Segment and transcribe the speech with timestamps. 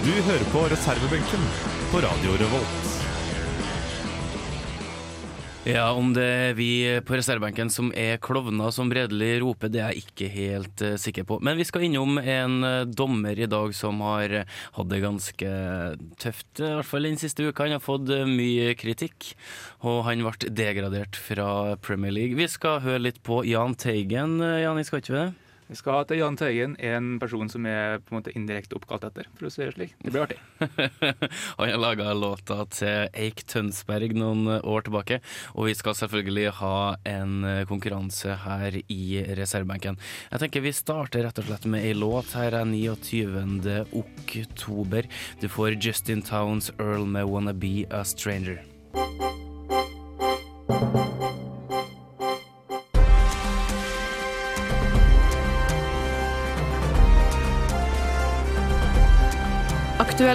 [0.00, 1.42] hører på reservebenken
[1.90, 2.86] på Radio Revolt.
[5.68, 6.68] Ja, om det er vi
[7.04, 11.26] på reservebenken som er klovner som redelig roper, det er jeg ikke helt uh, sikker
[11.28, 11.36] på.
[11.44, 15.52] Men vi skal innom en uh, dommer i dag som har hatt det ganske
[16.16, 17.68] tøft, i hvert fall den siste uka.
[17.68, 19.34] Han har fått eh, mye kritikk,
[19.84, 22.40] og han ble degradert fra Premier League.
[22.40, 25.49] Vi skal høre litt på Jahn Teigen, Jan, Jan, skal ikke vi det?
[25.70, 29.28] Vi skal til Jahn Teigen, en person som er på en måte indirekte oppkalt etter,
[29.38, 29.92] for å si det slik.
[30.02, 30.38] Det blir artig.
[31.60, 35.20] Han har laga låta til Eik Tønsberg noen år tilbake,
[35.54, 36.74] og vi skal selvfølgelig ha
[37.06, 40.00] en konkurranse her i reservebenken.
[40.32, 42.34] Jeg tenker vi starter rett og slett med ei låt.
[42.34, 43.78] Her er 29.
[44.02, 45.06] oktober.
[45.38, 48.69] Du får Justin Towns Earl med 'Wanna Be A Stranger'.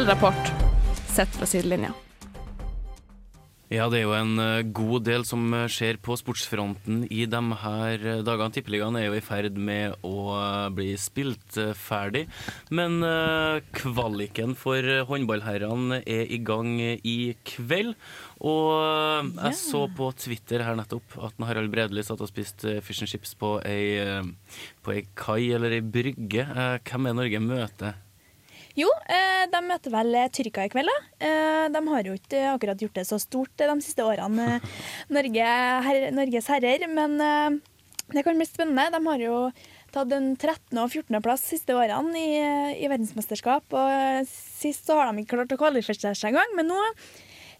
[0.06, 0.52] Rapport
[1.08, 1.94] sett fra sidelinja.
[3.74, 7.40] Ja, det er jo en eh, god del som eh, skjer på sportsfronten i de
[7.64, 8.54] her eh, dagene.
[8.54, 10.36] Tippeligaen er jo i ferd med å
[10.78, 12.28] bli spilt ferdig.
[12.70, 13.02] Men
[13.74, 17.98] kvaliken for håndballherrene er i gang i kveld.
[18.46, 23.10] Og jeg så på Twitter her nettopp at Harald Bredli satt og spiste fish and
[23.10, 23.98] chips på ei,
[24.86, 26.46] på ei kai eller ei brygge.
[26.86, 28.02] Hvem er Norge møter?
[28.76, 30.92] Jo, eh, de møter vel Tyrkia i kveld.
[30.92, 31.28] da.
[31.28, 34.60] Eh, de har jo ikke akkurat gjort det så stort eh, de siste årene,
[35.16, 35.46] Norge,
[35.88, 36.84] her, Norges herrer.
[36.92, 37.16] Men
[38.12, 38.92] det kan bli spennende.
[38.92, 39.38] De har jo
[39.96, 40.76] tatt en 13.
[40.82, 41.22] og 14.
[41.24, 42.34] plass siste årene i,
[42.84, 43.72] i verdensmesterskap.
[43.72, 46.82] Og sist så har de ikke klart å kvalifisere seg engang, men nå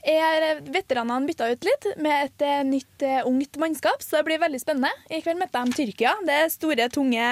[0.06, 4.92] er veteranene bytta ut litt med et nytt ungt mannskap, så det blir veldig spennende.
[5.10, 6.12] I kveld møter de Tyrkia.
[6.28, 7.32] Det er store, tunge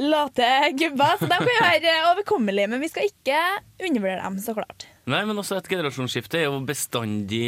[0.00, 0.48] late
[0.78, 2.70] gubber, så de kan være overkommelige.
[2.72, 3.40] Men vi skal ikke
[3.80, 4.86] undervurdere dem, så klart.
[5.06, 7.44] Nei, men også et generasjonsskifte er jo bestandig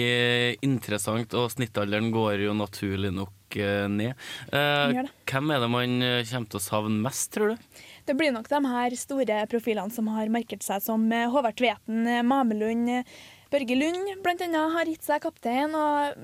[0.63, 4.29] interessant, og snittalderen går jo naturlig nok eh, ned.
[4.55, 7.83] Eh, hvem er det man eh, kommer til å savne mest, tror du?
[8.07, 12.07] Det blir nok de her store profilene som har markert seg som eh, Håvard Tveten,
[12.31, 13.03] Mamelund,
[13.51, 15.75] Børge Lund annet har gitt seg kaptein.
[15.75, 16.15] og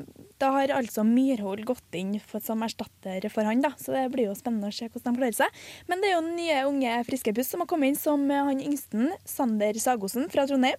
[0.44, 3.70] Da har altså Myrhol gått inn for, som erstatter for han, da.
[3.80, 5.60] så det blir jo spennende å se hvordan de klarer seg.
[5.88, 8.60] Men det er jo nye unge friske puss som har kommet inn, som eh, han
[8.60, 10.76] yngsten, Sander Sagosen fra Trondheim.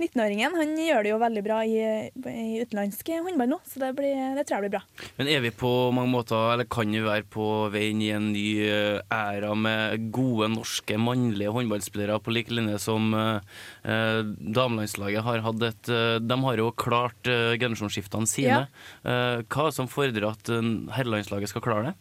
[0.00, 1.76] 19-åringen han gjør det jo veldig bra i,
[2.08, 5.10] i utenlandsk håndball nå, så det, blir, det tror jeg blir bra.
[5.18, 8.30] Men er vi på mange måter, eller kan vi være på vei inn i en
[8.32, 15.28] ny eh, æra med gode norske mannlige håndballspillere på lik linje som eh, eh, damelandslaget
[15.28, 15.92] har hatt et
[16.22, 18.62] De har jo klart eh, generasjonsskiftene sine.
[19.01, 21.94] Eh, hva er det som fordrer at eh, herrelandslaget skal klare det?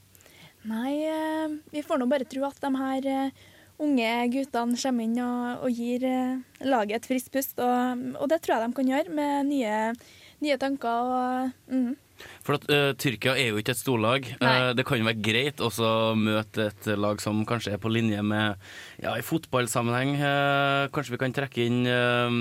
[0.70, 3.42] Nei, eh, vi får nå bare tro at de her eh,
[3.82, 7.58] unge guttene kommer inn og, og gir eh, laget et friskt pust.
[7.58, 9.76] Og, og det tror jeg de kan gjøre med nye,
[10.46, 11.12] nye tanker.
[11.18, 11.92] Og, mm.
[12.46, 14.28] For at uh, Tyrkia er jo ikke et storlag.
[14.38, 15.72] Eh, det kan jo være greit å
[16.18, 18.62] møte et lag som kanskje er på linje med
[19.02, 22.38] Ja, i fotballsammenheng uh, kanskje vi kan trekke inn eh,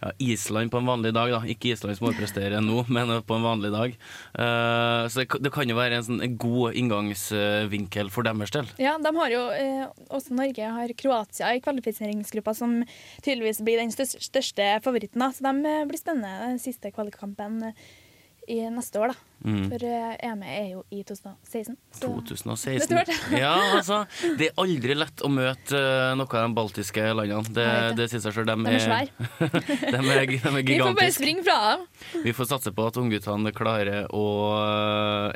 [0.00, 1.42] ja, Island på en vanlig dag, da.
[1.50, 3.96] Ikke Island som overpresterer nå, men på en vanlig dag.
[4.36, 8.70] Uh, så det, det kan jo være en sånn god inngangsvinkel for deres del.
[8.82, 12.80] Ja, de har jo uh, også Norge har Kroatia i kvalifiseringsgruppa, som
[13.24, 15.22] tydeligvis blir den største, favoritten.
[15.22, 15.30] Da.
[15.34, 17.84] Så de eh, blir spennende, den siste kvalikkampen eh,
[18.48, 19.30] i neste år, da.
[19.44, 19.64] Mm.
[19.68, 21.76] For eh, EM er jo i 2016.
[21.92, 22.78] så- 2016.
[22.80, 23.40] Det tror jeg.
[23.42, 23.98] Ja, altså.
[24.38, 25.80] Det er aldri lett å møte
[26.16, 27.52] noen noe av de baltiske landene.
[27.54, 27.66] Det,
[27.98, 28.06] det.
[28.12, 28.48] sier seg sjøl.
[28.48, 29.28] De, De er svære.
[29.94, 31.84] de, er, de er Vi får bare springe fra dem.
[32.24, 34.24] Vi får satse på at ungguttene klarer å,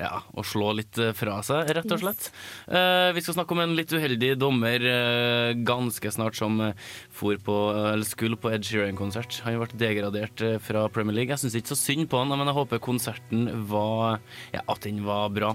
[0.01, 2.31] ja, å slå litt fra seg, rett og slett.
[2.69, 7.37] Eh, vi skal snakke om en litt uheldig dommer eh, ganske snart som eh, for
[7.45, 7.59] på,
[7.93, 9.41] eller skulle på Ed Sheeran-konsert.
[9.45, 11.35] Han ble degradert eh, fra Premier League.
[11.35, 14.19] Jeg syns ikke så synd på han, men jeg håper konserten var,
[14.53, 15.55] ja, at den var bra.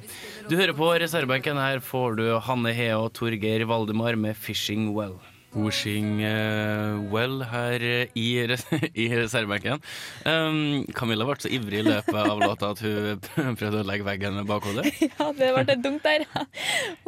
[0.50, 1.60] Du hører på reservebenken.
[1.60, 5.32] Her får du Hanne Hea og Torgeir Valdemar med 'Fishing Well'.
[5.53, 8.63] Wishing eh, well her eh, i, res
[8.97, 9.81] i reservebenken.
[10.25, 13.21] Um, Camilla ble så ivrig i løpet av låta at hun
[13.59, 14.89] prøvde å legge veggen med bakhodet.
[15.13, 16.25] Ja, det ble litt dumt der.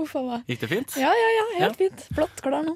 [0.02, 0.46] Uff a meg.
[0.52, 0.96] Gikk det fint?
[1.02, 1.74] Ja, ja, ja, helt Ja.
[1.80, 2.06] fint.
[2.14, 2.76] Flott, klar nå.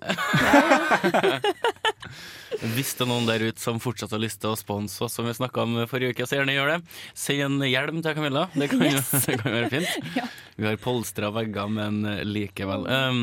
[2.74, 5.28] Hvis det er noen der ute som fortsatt har lyst til å sponse oss, som
[5.30, 6.80] vi snakka om forrige uke, så gjerne gjør det.
[7.18, 8.48] Send en hjelm til Camilla.
[8.58, 10.16] Det kan, jo, det kan være fint.
[10.18, 10.26] Ja.
[10.58, 12.88] Vi har polstra vegger, men likevel.
[12.90, 13.22] Um,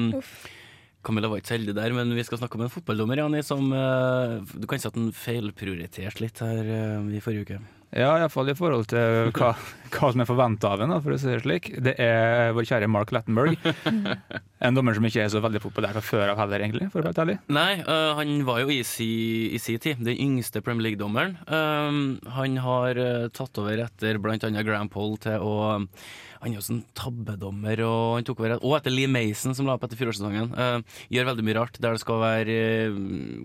[1.06, 3.70] Camilla var ikke så heldig der, men vi skal snakke om en fotballdommer, Jani, som
[3.70, 7.64] uh, Du kan si at han feilprioriterte litt her uh, i forrige uke.
[7.96, 9.52] Ja, iallfall i forhold til hva,
[9.94, 11.70] hva som er forventa av en, for å si det slik.
[11.80, 13.56] Det er vår kjære Mark Lattenberg.
[14.66, 17.10] En dommer som ikke er så veldig populær fra før av heller, egentlig, for å
[17.10, 17.34] være ærlig.
[17.52, 21.36] Nei, uh, han var jo i sin si tid den yngste Premier League-dommeren.
[21.46, 22.98] Um, han har
[23.36, 24.38] tatt over etter bl.a.
[24.40, 25.56] Graham Poll til å
[26.42, 29.76] Han er jo sånn tabbedommer, og han tok over Og etter Lee Mason, som la
[29.76, 30.52] opp etter fjorårssesongen.
[30.56, 32.58] Uh, gjør veldig mye rart, der det skal være
[32.92, 33.00] uh,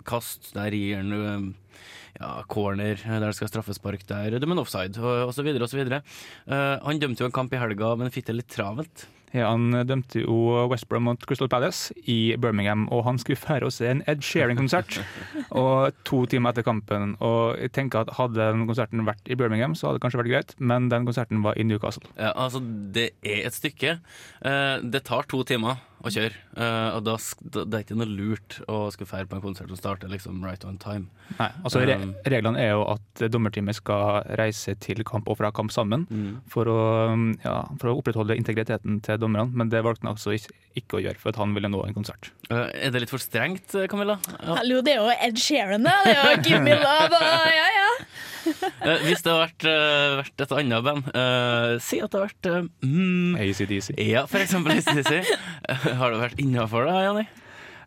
[0.07, 1.79] kast, der gir han uh,
[2.19, 5.47] ja, corner, der det skal straffespark der, dømmer han offside, og osv.
[5.55, 5.81] osv.
[5.87, 9.07] Uh, han dømte jo en kamp i helga, men fikk det litt travelt.
[9.31, 13.67] Ja, han dømte jo West Brom mot Crystal Palace i Birmingham, og han skulle fære
[13.69, 14.99] og se en Ed Sheeran-konsert.
[15.61, 17.15] og to timer etter kampen.
[17.23, 20.33] Og jeg tenker at Hadde den konserten vært i Birmingham, så hadde det kanskje vært
[20.33, 22.03] greit, men den konserten var i Newcastle.
[22.17, 23.97] Ja, altså, det er et stykke.
[24.45, 27.13] Eh, det tar to timer å kjøre, Uh, og da,
[27.55, 30.41] da, det er ikke noe lurt å skulle feire på en konsert som starter liksom
[30.43, 31.07] right on time.
[31.37, 32.11] Nei, altså re Um.
[32.27, 36.03] Reglene er jo at dommerteamet skal reise til kamp og fra kamp sammen
[36.51, 36.81] for, å,
[37.43, 40.51] ja, for å opprettholde integriteten til dommerne, men det valgte han altså ikke,
[40.81, 42.31] ikke å gjøre, for at han ville nå en konsert.
[42.51, 44.19] Uh, er det litt for strengt, eh, Camilla?
[44.41, 44.59] Ja.
[44.59, 45.95] Hallo, det er jo Ed Sheeran, da.
[46.03, 47.21] Det er jo Gimme Love.
[47.21, 47.89] og Ja, ja.
[48.81, 52.31] Eh, hvis det har vært, eh, vært et annet band, uh, si at det har
[52.31, 53.91] vært uh, mm, ACDC.
[54.01, 55.29] Ja, for eksempel ACDC.
[55.99, 57.27] Har det vært innafor, da, Janni?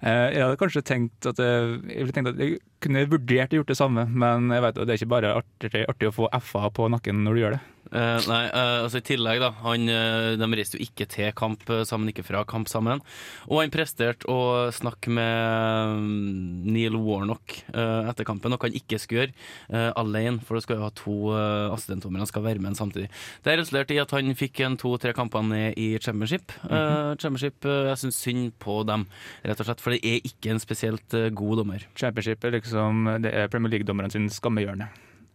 [0.05, 3.73] Uh, jeg hadde kanskje tenkt at jeg, jeg, tenkt at jeg kunne vurdert å gjort
[3.73, 6.71] det samme, men jeg vet at det er ikke bare artig, artig å få F-er
[6.79, 7.63] på nakken når du gjør det.
[7.93, 11.63] Eh, nei, uh, altså i tillegg da han, uh, De reiste jo ikke til kamp
[11.87, 13.03] sammen, ikke fra kamp sammen.
[13.49, 19.27] Og han presterte å snakke med mm, Neil Warnock etter kampen, noe han ikke skulle
[19.27, 23.09] gjøre alene, for det skal jo ha to uh, assistentdommere skal være med en samtidig.
[23.45, 26.53] Det resulterte i at han fikk en to-tre kamper ned i championship.
[26.65, 29.07] Eh, championship Jeg syns synd på dem,
[29.45, 31.87] rett og slett, for det er ikke en spesielt god dommer.
[31.99, 34.89] Championship er liksom det er Premier League-dommeren sin skammehjørne,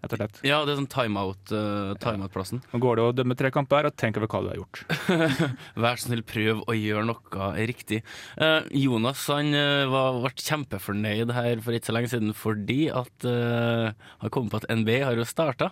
[0.03, 0.41] rett og slett.
[0.47, 2.63] Ja, det er sånn timeout, uh, timeout-plassen.
[2.71, 4.83] Nå går det å dømme tre kamper og tenk over hva du har gjort.
[5.83, 8.01] Vær så snill, prøv å gjøre noe riktig.
[8.39, 13.27] Uh, Jonas han eh, var, ble kjempefornøyd her for ikke så lenge siden fordi at
[13.27, 13.91] uh,
[14.23, 15.71] han kom på at NBA har jo starta.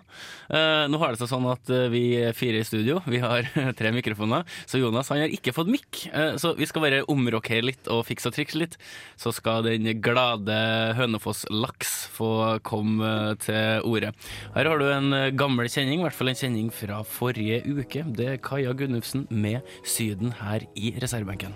[0.50, 3.48] nå har det seg sånn at eh, vi er fire i studio, vi har
[3.80, 6.04] tre mikrofoner, så Jonas han har ikke fått mikk.
[6.12, 8.78] Eh, så vi skal bare omrokere litt og fikse og trikse litt.
[9.20, 10.58] Så skal den glade
[10.98, 12.32] Hønefoss-laks få
[12.68, 14.14] komme eh, til orde.
[14.56, 18.02] Her har du en eh, gammel kjenning, i hvert fall en kjenning fra forrige uke.
[18.18, 21.54] Det er Kaja Gunnufsen med Syden her i reservebenken.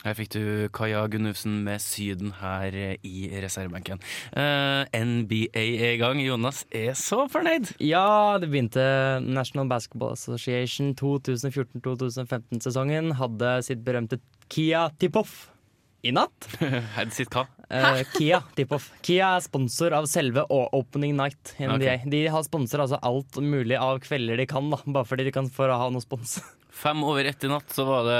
[0.00, 4.00] Her fikk du Kaja Gunnufsen med Syden her eh, i reservebenken.
[4.32, 6.16] Uh, NBA er i gang.
[6.24, 7.76] Jonas er så fornøyd!
[7.84, 8.80] Ja, det begynte
[9.20, 13.12] National Basketball Association 2014-2015-sesongen.
[13.20, 14.16] Hadde sitt berømte
[14.48, 15.52] Kia Tip-Off
[16.02, 16.48] i natt.
[17.70, 18.88] Eh, Kia Tip-Off.
[19.06, 22.00] Kia er sponsor av selve Opening Night Okay.
[22.10, 25.46] De har sponser altså alt mulig av kvelder de kan, da, bare fordi de kan
[25.54, 26.40] for å ha noe spons.
[26.82, 28.18] Fem over ett i natt, så var det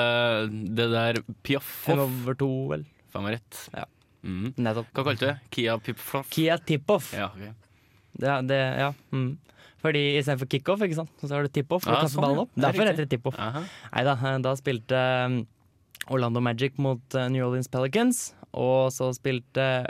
[0.79, 1.67] det der Piaff.
[1.89, 2.87] Fem over to, vel.
[3.11, 3.59] Fem over ett.
[3.75, 3.89] Ja.
[4.23, 4.53] Mm.
[4.55, 4.95] Nettopp.
[4.95, 5.37] Hva kalte du det?
[5.57, 6.31] Kia Pipfloff?
[6.31, 7.11] Kia Tip-Off.
[7.19, 7.51] Ja, okay.
[8.21, 8.93] Det, det, ja.
[9.11, 9.33] Mm.
[9.81, 11.87] Fordi istedenfor kickoff, ikke sant, så har du tip-off.
[11.89, 12.45] Ja, kaste sånn, ja.
[12.45, 13.39] Er Derfor heter det tip-off.
[13.41, 15.39] Nei da, da spilte um,
[16.09, 19.87] Orlando Magic mot uh, New Orleans Pelicans, og så spilte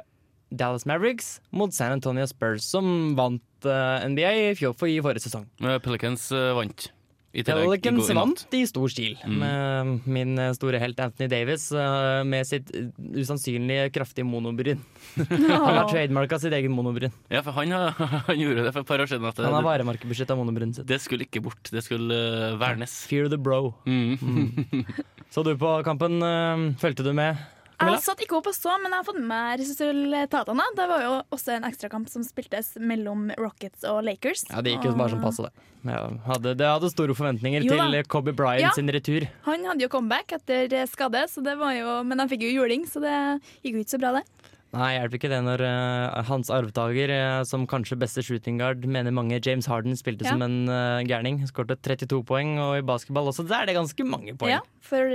[0.50, 5.46] Dallas Mavericks mot San Antonio Spurs, som vant uh, NBA i, forrige sesong.
[5.84, 6.90] Pelicans eh, vant.
[7.30, 9.38] Pelicans i vant i stor stil, Mm.
[9.38, 14.80] med min store helt Anthony Davis uh, med sitt usannsynlig kraftige monobryn.
[15.16, 17.12] Han har trademarka sitt eget monobryn.
[17.30, 17.94] Ja, for han, har-
[18.26, 19.24] han gjorde det for et par år siden.
[19.30, 20.86] At Han har det, varemerkebeskytta monobrynet sitt.
[20.90, 22.98] det skulle ikke bort, det skulle eh, vernes.
[23.06, 23.74] Fear the bro.
[23.86, 24.84] Mm.
[25.30, 26.18] Så du på kampen?
[26.22, 27.38] uh, Fulgte du med?
[27.80, 30.66] Jeg satt ikke opp og så, men jeg har fått med resultatene.
[30.76, 34.44] Det var jo også en ekstrakamp som spiltes mellom Rockets og Lakers.
[34.50, 35.96] Ja, Det gikk jo bare som passe, det.
[36.26, 38.70] Hadde, det hadde store forventninger Jo til Kobe Bryant Ja.
[38.76, 39.24] sin retur.
[39.48, 42.84] Han hadde jo comeback etter skade, så det var jo, men han fikk jo juling,
[42.84, 43.16] så det
[43.64, 44.24] gikk jo ikke så bra, det.
[44.70, 49.10] Nei, hjelper ikke det når uh, hans arvtaker, uh, som kanskje beste shooting guard, mener
[49.10, 50.36] mange James Harden spilte Ja.
[50.36, 51.40] som en uh, gærning.
[51.48, 54.52] Skåret 32 poeng, og i basketball også, der er det ganske mange poeng.
[54.52, 55.10] Ja, for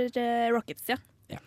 [0.52, 0.98] Rockets, ja.
[1.32, 1.40] Ja.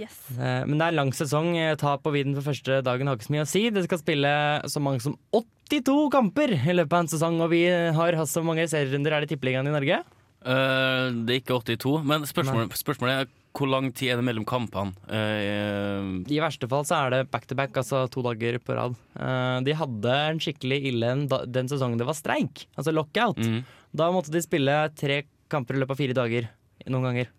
[0.00, 0.16] Yes.
[0.36, 1.54] Eh, men det er lang sesong.
[1.56, 3.62] eh, Tap på viden for første dagen har ikke så mye å si.
[3.72, 4.34] Det skal spille
[4.68, 8.44] så mange som 82 kamper i løpet av en sesong, og vi har hatt så
[8.44, 9.16] mange serierunder.
[9.16, 10.02] Er det Tippeligaen i Norge?
[10.46, 14.44] Uh, det er ikke 82, men spørsmålet, spørsmålet er hvor lang tid er det mellom
[14.46, 14.92] kampene?
[15.08, 18.94] Uh, I verste fall så er det back to back, altså to dager på rad.
[19.16, 23.40] Uh, de hadde en skikkelig ille en da, den sesongen det var streik, altså lockout.
[23.40, 23.64] mm.
[23.96, 26.50] Da måtte de spille tre kamper i løpet av fire dager
[26.86, 27.32] noen ganger.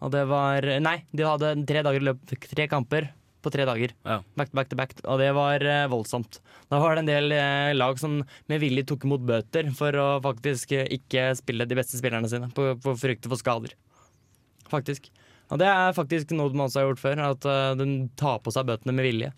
[0.00, 3.94] Og det var Nei, de hadde tre, i tre kamper på tre dager.
[4.04, 4.20] Ja.
[4.36, 4.94] Back to back to back.
[5.04, 6.40] Og det var eh, voldsomt.
[6.70, 10.08] Da var det en del eh, lag som med vilje tok imot bøter for å
[10.24, 13.76] faktisk eh, ikke spille de beste spillerne sine på, på frykt for skader.
[14.70, 15.10] Faktisk.
[15.50, 17.86] Og det er faktisk noe man også har gjort før, at uh, de
[18.18, 19.32] tar på seg bøtene med vilje.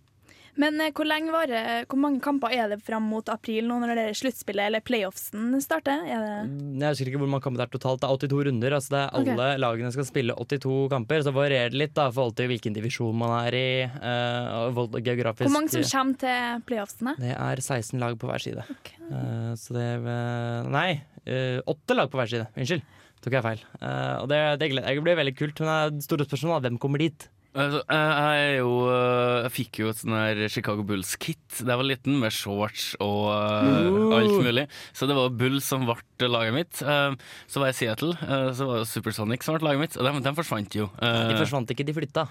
[0.60, 4.04] Men eh, hvor, varer, hvor mange kamper er det fram mot april nå når det
[4.10, 6.02] er sluttspillet eller playoffsen starter?
[6.04, 8.02] Er det Jeg husker ikke hvor mange kamper det er totalt.
[8.02, 8.76] Det er 82 runder.
[8.76, 11.24] Altså det er Alle Alle lagene skal spille 82 kamper.
[11.24, 13.66] Så varierer det litt da, i forhold til hvilken divisjon man er i.
[13.88, 15.48] eh, og geografisk.
[15.48, 17.16] Hvor mange som kommer til playoffsene?
[17.22, 18.66] Det er 16 lag på hver side.
[18.76, 18.98] Okay.
[19.08, 20.88] Eh, så det er eh, Nei,
[21.24, 22.48] eh, åtte lag på hver side.
[22.56, 22.84] Unnskyld.
[23.22, 23.60] Tok jeg feil.
[23.80, 25.62] Eh, og det, det, det blir veldig kult.
[25.64, 27.28] Men det store spørsmålet er hvem kommer dit.
[27.52, 31.80] Altså, jeg, jeg, jo, øh, jeg fikk jo et sånn her Chicago Bulls-kit da jeg
[31.82, 34.64] var liten, med shorts og uh, alt mulig.
[34.96, 36.80] Så det var Bulls som ble laget mitt.
[36.80, 37.12] Eh,
[37.52, 39.98] Så var jeg i Seattle, eh, så var det Supersonic som ble laget mitt.
[40.00, 40.88] Og de, de forsvant jo.
[41.04, 42.24] Eh, De forsvant ikke, de flytta.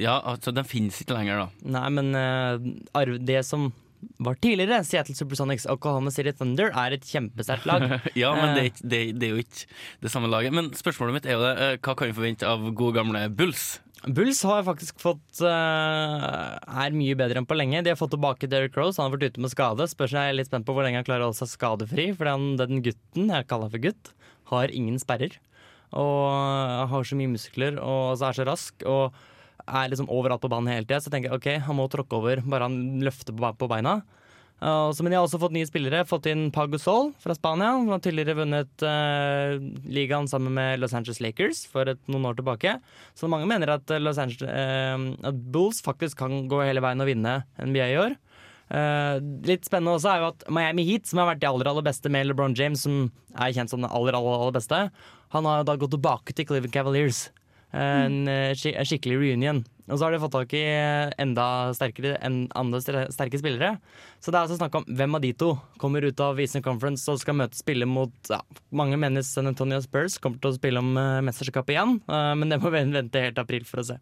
[0.00, 1.70] Ja, altså, de finnes ikke lenger, da.
[1.76, 3.68] Nei, men eh, det som
[4.20, 7.84] var tidligere Seattle Supersonics, Oklahoma City Thunder, er et kjempesterkt lag.
[8.20, 8.84] Ja, men det er, Eh.
[8.88, 9.68] det, det er jo ikke
[10.04, 10.56] det samme laget.
[10.56, 13.74] Men spørsmålet mitt er jo det, eh, hva kan vi forvente av gode gamle Bulls?
[14.04, 17.80] Bulls har faktisk fått uh, er mye bedre enn på lenge.
[17.84, 19.00] De har fått tilbake Derrick Rose.
[19.00, 19.86] Han har vært ute med skade.
[19.88, 22.10] Spør er litt spent på hvor lenge han klarer å holde seg skadefri.
[22.16, 24.12] For den gutten, jeg kaller for gutt,
[24.52, 25.38] har ingen sperrer.
[25.96, 28.84] Og har så mye muskler og så er så rask.
[28.84, 29.16] Og
[29.64, 31.00] er liksom overalt på banen hele tida.
[31.00, 34.02] Så jeg tenker ok, han må tråkke over bare han løfter på beina.
[34.60, 36.04] Men de har også fått nye spillere.
[36.08, 37.72] Fått inn Pago Sol fra Spania.
[37.74, 42.38] Han har tidligere vunnet uh, ligaen sammen med Los Angeles Lakers for et, noen år
[42.38, 42.78] tilbake.
[43.18, 47.42] Så mange mener at, Angeles, uh, at Bulls faktisk kan gå hele veien og vinne
[47.60, 48.16] NBA i år.
[48.72, 51.84] Uh, litt spennende også er jo at Miami Heat, som har vært de aller aller
[51.84, 54.80] beste med LeBron James, som er kjent som den aller aller, aller beste,
[55.34, 57.26] han har da gått tilbake til Cleveland Cavaliers.
[57.74, 58.54] Eh, En en
[58.86, 59.64] skikkelig reunion.
[59.90, 63.74] Og så har de fått tak i eh, enda sterkere en, andre sterke spillere.
[64.22, 65.50] Så det er altså snakk om hvem av de to
[65.80, 68.40] kommer ut av Eastern Conference og skal møte spille mot ja,
[68.72, 72.52] Mange mener San Antonio Spurs kommer til å spille om uh, mesterskapet igjen, eh, men
[72.52, 74.00] det må vi vente helt april for å se.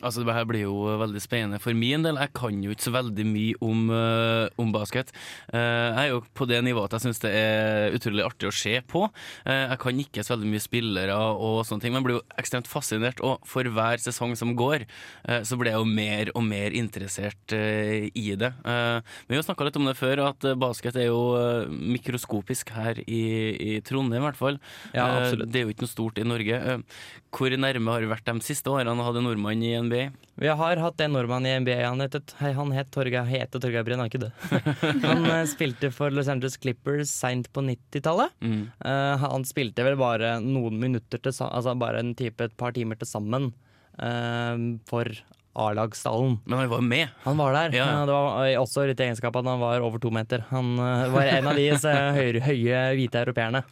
[0.00, 2.18] Altså, det her blir jo veldig spennende for min del.
[2.20, 5.12] Jeg kan jo ikke så veldig mye om, uh, om basket.
[5.52, 8.54] Uh, jeg er jo på det nivået at jeg syns det er utrolig artig å
[8.54, 9.06] se på.
[9.44, 12.70] Uh, jeg kan ikke så veldig mye spillere og sånne ting, men blir jo ekstremt
[12.70, 13.20] fascinert.
[13.24, 14.86] Og for hver sesong som går,
[15.28, 18.52] eh, så blir jeg jo mer og mer interessert eh, i det.
[18.64, 22.72] Eh, vi har snakka litt om det før, at eh, basket er jo eh, mikroskopisk
[22.76, 23.22] her i,
[23.76, 24.60] i Trondheim, i hvert fall.
[24.96, 26.56] Ja, Eh, det er jo ikke noe stort i Norge.
[26.58, 27.00] Eh,
[27.34, 30.10] hvor nærme har vi vært de siste årene Hadde ha nordmann i NBA?
[30.40, 31.78] Vi har hatt en nordmann i NBA.
[31.84, 34.68] Han, het, han het Torgeir heter Torgeir Breen, han er ikke død.
[35.08, 38.32] han eh, spilte for Los Angeles Clippers seint på 90-tallet.
[38.40, 38.62] Mm.
[38.80, 42.96] Uh, han spilte vel bare noen minutter til Altså bare en type et par timer
[43.00, 43.50] til sammen
[44.00, 44.56] uh,
[44.88, 45.12] for
[45.60, 46.38] A-lagsstallen.
[46.46, 47.12] Men han var jo med.
[47.26, 47.76] Han var der.
[47.76, 50.46] Ja, Det var også litt egenskap at han var over to meter.
[50.54, 53.64] Han var en av de høye, høye hvite europeerne.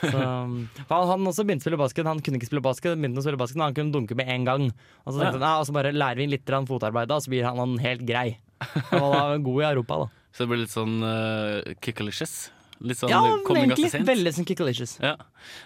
[0.00, 0.56] Så, um,
[0.90, 2.08] han, han også begynte å spille basket.
[2.08, 4.48] Han kunne ikke spille basket, begynte å spille basket, men han kunne dunke med en
[4.48, 4.66] gang.
[5.04, 7.32] Og så tenkte han, ja, og så bare lærer vi inn litt fotarbeid, og så
[7.32, 8.28] blir han, han helt grei.
[8.90, 10.26] Han var da god i Europa, da.
[10.36, 12.36] Så det ble litt sånn uh, kickalicious.
[12.84, 13.88] Litt sånn Ja, men egentlig.
[13.92, 14.06] Sent.
[14.08, 14.96] Veldig som Kickalicious.
[15.00, 15.14] Ja.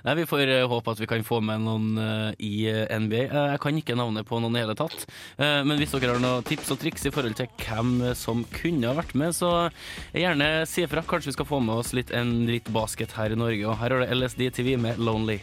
[0.06, 3.24] Nei, vi får eh, håpe at vi kan få med noen uh, i eh, NBA.
[3.32, 5.06] Uh, jeg kan ikke navnet på noen i hele tatt.
[5.40, 8.92] Uh, men hvis dere har noen tips og triks i forhold til hvem som kunne
[8.92, 9.70] ha vært med, så
[10.14, 11.02] gjerne si ifra.
[11.10, 13.66] Kanskje vi skal få med oss litt, en litt basket her i Norge.
[13.66, 15.40] Og her har du LSD TV med 'Lonely'.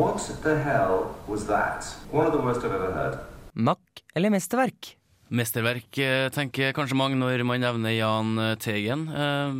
[0.00, 1.84] What the hell was that?
[2.12, 3.18] One of the worst I've ever heard.
[3.54, 4.96] Mack eller mesterverk?
[5.30, 9.06] Mesterverk, eh, tenker kanskje mange når man nevner Jahn eh, Teigen.
[9.08, 9.52] Eh,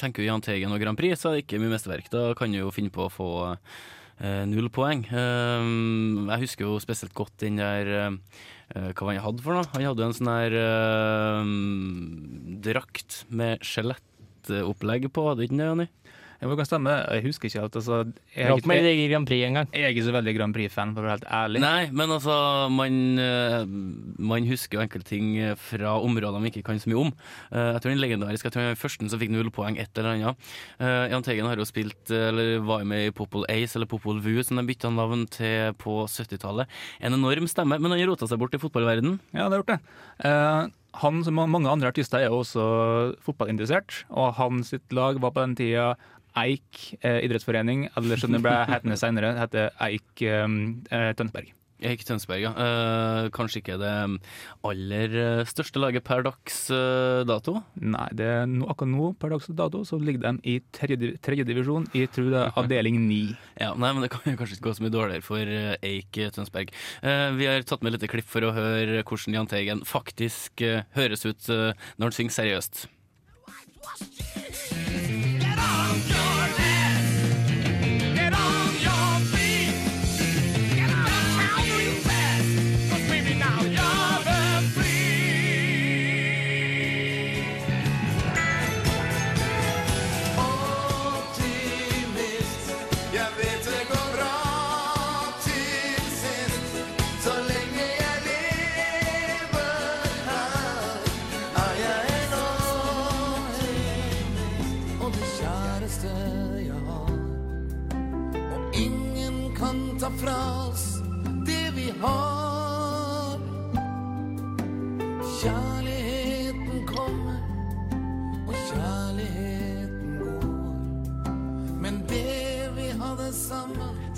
[0.00, 2.10] tenker du Jahn Teigen og Grand Prix, så er det ikke mye mesterverk.
[2.12, 3.30] Da kan du jo finne på å få
[4.22, 5.00] null poeng.
[5.10, 7.88] Jeg husker jo spesielt godt den der
[8.70, 9.66] Hva var han hadde for noe?
[9.72, 10.54] Han hadde jo en sånn der
[12.68, 15.88] drakt med skjelettopplegg på, hadde ikke det, Jonny?
[16.42, 16.94] Jo, det kan stemme.
[17.14, 17.76] Jeg husker ikke alt.
[17.78, 19.68] Altså, jeg, Jeg er holdt ikke, i Grand Prix en gang.
[19.72, 21.60] jeg er ikke så veldig Grand Prix-fan, for å være helt ærlig.
[21.62, 22.36] Nei, men altså
[22.74, 23.64] man, eh,
[24.32, 27.12] man husker jo enkelte ting fra områder man ikke kan så mye om.
[27.52, 29.78] Eh, Jeg tror den legendariske Jeg tror han var den første som fikk null poeng
[29.78, 30.36] et eller annet.
[30.82, 33.86] Jan Jahn Teigen har jo spilt, eh, eller var jo med i Popol Ace eller
[33.86, 36.66] Popol Vu, som de bytta navn til på 70-tallet.
[37.00, 39.80] En enorm stemme, men han rota seg bort i fotballverden Ja, det har gjort det.
[40.26, 40.66] Eh,
[41.00, 42.64] han som mange andre artister er jo også
[43.24, 45.92] fotballinteressert, og hans lag var på den tida
[46.38, 51.52] Eik eh, idrettsforening, eller som det ble hetende senere, heter Eik eh, Tønsberg.
[51.86, 52.52] Eik Tønsberg, ja.
[52.52, 53.92] Eh, kanskje ikke det
[54.68, 57.58] aller eh, største laget per dags eh, dato?
[57.82, 61.46] Nei, det er no, akkurat nå per dags dato så ligger de i tredje, tredje
[61.48, 63.22] divisjon, i tror det er avdeling ni.
[63.60, 66.22] Ja, nei, men Det kan jo kanskje ikke gå så mye dårligere for eh, Eik
[66.34, 66.72] Tønsberg.
[67.02, 70.88] Eh, vi har tatt med litt klipp for å høre hvordan Jahn Teigen faktisk eh,
[70.96, 72.86] høres ut eh, når han synger seriøst.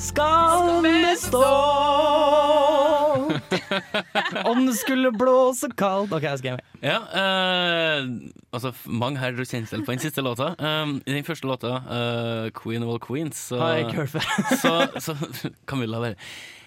[0.05, 1.45] Skal bestå!
[4.51, 6.61] Om det skulle blåse kaldt OK, jeg skal hjem.
[6.85, 8.11] Ja, uh,
[8.53, 10.53] altså mange har kjensel på den siste låta.
[10.59, 13.57] Um, I den første låta, uh, 'Queen of all Queens', så,
[14.61, 15.17] så, så
[15.69, 16.15] Camilla bare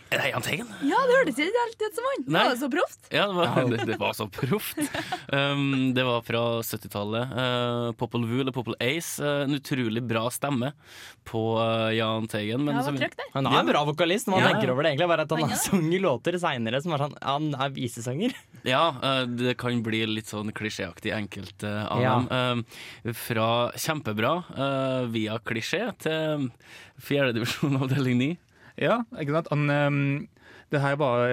[0.07, 0.67] Er det Jahn Teigen?
[0.87, 2.21] Ja, det hørtes ikke helt ut som han.
[2.27, 2.99] Det Var så proft?
[3.11, 4.79] Ja, det var, det, det var så proft.
[5.33, 7.33] Um, det var fra 70-tallet.
[7.35, 9.17] Uh, Popple Vuh eller Popple Ace.
[9.19, 10.71] Uh, en utrolig bra stemme
[11.27, 12.63] på uh, Jahn Teigen.
[12.63, 13.11] men Ja, der.
[13.35, 14.29] Han er en bra vokalist.
[14.29, 14.53] Når man Ja.
[14.55, 17.51] tenker over det egentlig bare at han har sunget låter seinere som er sånn Han
[17.55, 18.37] er visesanger.
[18.67, 22.15] Ja, uh, det kan bli litt sånn klisjéaktig enkelte av Ja.
[22.19, 22.63] dem.
[22.65, 26.49] Um, fra kjempebra uh, via klisjé til
[26.99, 28.35] fjerdedivisjon avdeling 9.
[28.81, 29.47] Ja, ikke sant?
[29.53, 30.27] Han, um,
[30.73, 31.31] det her var,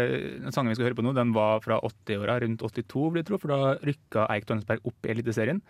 [0.54, 3.40] sangen vi skal høre på nå, den var fra 80-åra, rundt 82, vil jeg tro,
[3.42, 5.60] for da rykka Eik Tønsberg opp i Eliteserien.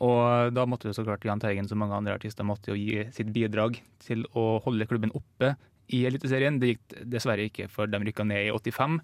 [0.00, 3.04] Og da måtte jo så klart Jahn Teigen, som mange andre artister, måtte jo gi
[3.14, 5.54] sitt bidrag til å holde klubben oppe
[5.92, 6.60] i Eliteserien.
[6.62, 8.96] Det gikk dessverre ikke, for de rykka ned i 85,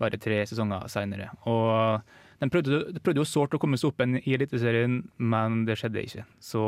[0.00, 1.28] bare tre sesonger seinere.
[1.50, 2.00] Og
[2.40, 5.76] de prøvde, de prøvde jo sårt å komme seg opp igjen i Eliteserien, men det
[5.80, 6.26] skjedde ikke.
[6.40, 6.62] Så,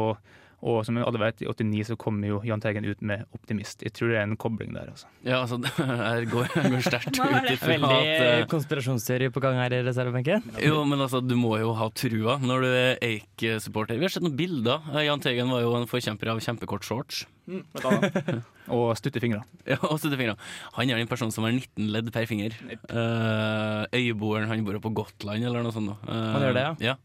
[0.60, 3.82] og som alle vet, i 89 så kommer jo Jahn Teigen ut med 'Optimist'.
[3.82, 5.06] Jeg tror det er en kobling der, altså.
[5.24, 5.56] Ja, altså,
[6.10, 9.72] her går, jeg går sterkt ut i ifra Veldig at uh, konspirasjonsteori på gang her
[9.72, 10.50] i reservebenken.
[10.60, 13.96] Jo, men altså, du må jo ha trua når du er Eik-supporter.
[13.96, 14.84] Vi har sett noen bilder.
[14.92, 17.24] Eh, Jahn Teigen var jo en forkjemper av kjempekort shorts.
[18.76, 19.42] Og stutte fingre.
[19.66, 20.36] Ja, og stuttefingre.
[20.76, 22.54] Han er den personen som har 19 ledd per finger.
[22.86, 25.90] Uh, øyeboeren, han bor på Gotland eller noe sånt.
[26.06, 26.98] Eh, Han gjør det, ja?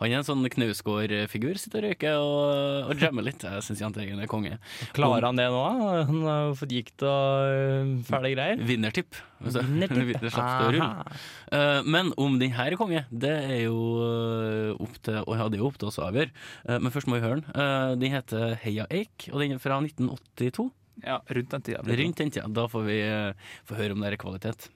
[0.00, 1.58] Han er en sånn Knausgård-figur.
[1.60, 3.42] Sitter og røyker og, og jammer litt.
[3.44, 4.56] Jeg syns Jahn Teigen er konge.
[4.96, 5.60] Klarer han det nå?
[6.08, 8.62] Han har jo fått gikt og øh, fæle greier.
[8.64, 9.18] Vinnertipp.
[9.44, 10.24] Altså, Vinnertipp.
[11.50, 15.58] Eh, men om den her er konge, det er jo eh, opp til ja, det
[15.58, 16.30] er opp til oss å avgjøre.
[16.62, 17.48] Uh, men først må vi høre den.
[17.50, 20.70] Uh, den heter Heia Eik, og den er fra 1982.
[21.02, 21.80] Ja, rundt den tida.
[21.82, 22.48] Rundt den tida.
[22.48, 23.32] Da får vi eh,
[23.64, 24.70] få høre om det er kvalitet.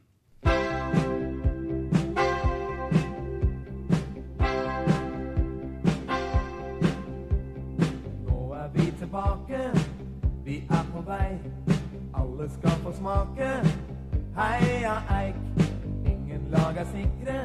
[8.25, 9.61] Nå er vi tilbake,
[10.45, 11.29] vi er på vei.
[12.15, 13.51] Alle skal få smake.
[14.35, 15.37] Heia Eik,
[16.07, 17.37] ingen lag er sikre.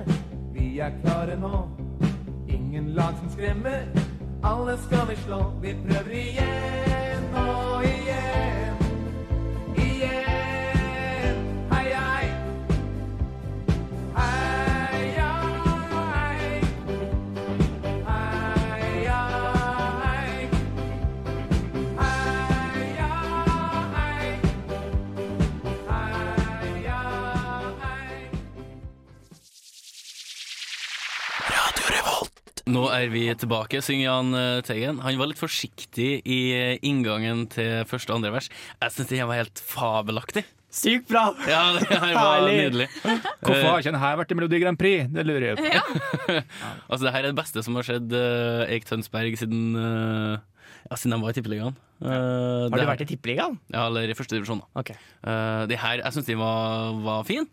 [0.54, 1.67] Vi er klare nå.
[2.48, 3.86] Ingen lag som skremmer.
[4.43, 5.43] Alle skal vi slå.
[5.62, 8.68] Vi prøver igjen og igjen.
[32.69, 34.99] Nå er vi tilbake, synger Jahn eh, Teigen.
[35.01, 38.49] Han var litt forsiktig i eh, inngangen til første og andre vers.
[38.77, 40.43] Jeg syns den var helt fabelaktig.
[40.69, 41.23] Sykt bra!
[41.49, 42.58] Ja, det her var Herlig.
[42.60, 42.88] nydelig.
[43.01, 45.08] Hvorfor har ikke denne vært i Melodi Grand Prix?
[45.15, 46.36] Det lurer jeg på.
[46.91, 50.36] Altså, det her er det beste som har skjedd uh, Eik Tønsberg siden uh,
[50.91, 51.73] Ja, siden de var i Tippeligaen.
[52.03, 53.58] Uh, Har du her- vært i Tippeligaen?
[53.73, 54.69] Ja, eller i første divisjon, da.
[54.84, 54.93] Ok.
[55.25, 57.49] Uh, de her, jeg syns de var, var fin.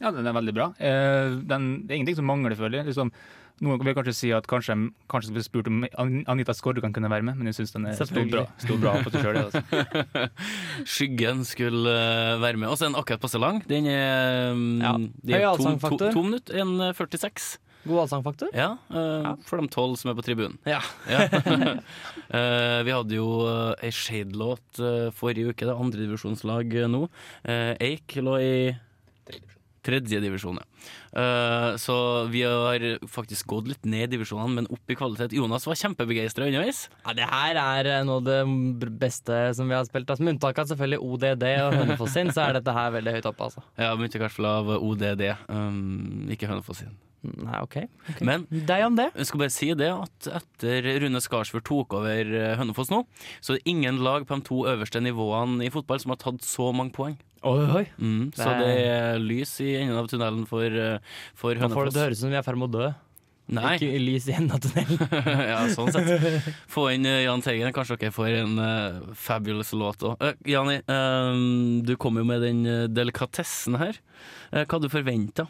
[0.00, 0.70] Ja, den er veldig bra.
[0.80, 2.88] Uh, den, det er ingenting som mangler, føler jeg.
[2.88, 3.12] Liksom,
[3.60, 4.76] noen vil kanskje si at kanskje,
[5.10, 7.98] kanskje vi spurte om An- Anita Skorgan kunne være med, men jeg syns den er
[7.98, 9.40] sto bra, stod bra på seg sjøl.
[9.46, 10.28] Altså.
[10.96, 12.70] Skyggen skulle uh, være med.
[12.72, 13.60] Og så er den akkurat passe lang.
[13.68, 14.94] Den er, um, Ja.
[14.98, 17.58] de er to, to, to minutter, 1,46.
[17.88, 18.50] God allsangfaktor.
[18.52, 20.58] Ja, eh, for de tolv som er på tribunen.
[20.68, 20.82] Ja.
[21.08, 21.22] Ja.
[21.32, 27.06] uh, vi hadde jo uh, ei Shade-låt eh, forrige uke, det er andredivisjonslag uh, nå.
[27.40, 28.52] Uh, Eik lå i
[29.30, 29.46] tredje
[29.84, 30.66] divisjon, ja.
[31.20, 35.34] Eh, så vi har faktisk gått litt ned i divisjonene, men opp i kvalitet.
[35.36, 36.88] Jonas var kjempebegeistra underveis.
[37.04, 40.10] Ja, det her er eh, noe av det beste som vi har spilt.
[40.10, 43.30] Altså, med unntak av selvfølgelig ODD og Hønefoss sin, så er dette her veldig høyt
[43.32, 43.50] oppe.
[43.50, 43.64] Altså.
[43.80, 46.98] Ja, hvert fall av ODD, um, ikke Hønefoss sin.
[47.22, 47.74] Nei, OK.
[48.14, 48.20] ok.
[48.24, 49.10] Men Deg om det.
[49.14, 53.02] jeg skal bare si det at etter Rune Skarsfjord tok over eh, Hønefoss nå,
[53.44, 56.40] så er det ingen lag på de to øverste nivåene i fotball som har tatt
[56.46, 57.18] så mange poeng.
[57.44, 57.84] Oi, oi.
[58.00, 60.98] Mm, så Det er- lys i enden av tunnelen for, eh,
[61.34, 61.92] for Nå får det Hønefoss.
[61.92, 62.90] til å høres ut som vi er i ferd med å dø.
[63.50, 63.70] Nei.
[63.76, 64.98] Ikke lys i enden av tunnelen.
[65.50, 66.44] ja, sånn sett.
[66.70, 67.72] Få inn eh, Jahn Teigen.
[67.74, 70.20] Kanskje dere får en uh, fabulous låt òg.
[70.46, 72.62] Jani, eh, du kom jo med den
[72.94, 73.98] delikatessen her.
[74.54, 75.48] Uh, hva du forventa?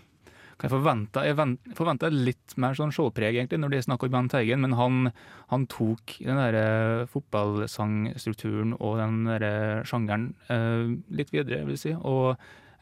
[0.66, 1.24] Jeg forventa?
[1.24, 1.36] Jeg
[1.78, 5.12] forventa litt mer sånn showpreg, egentlig, når det er snakk om Bent Teigen, men han,
[5.52, 11.94] han tok den der fotballsangstrukturen og den der sjangeren eh, litt videre, vil jeg si.
[11.96, 12.36] Og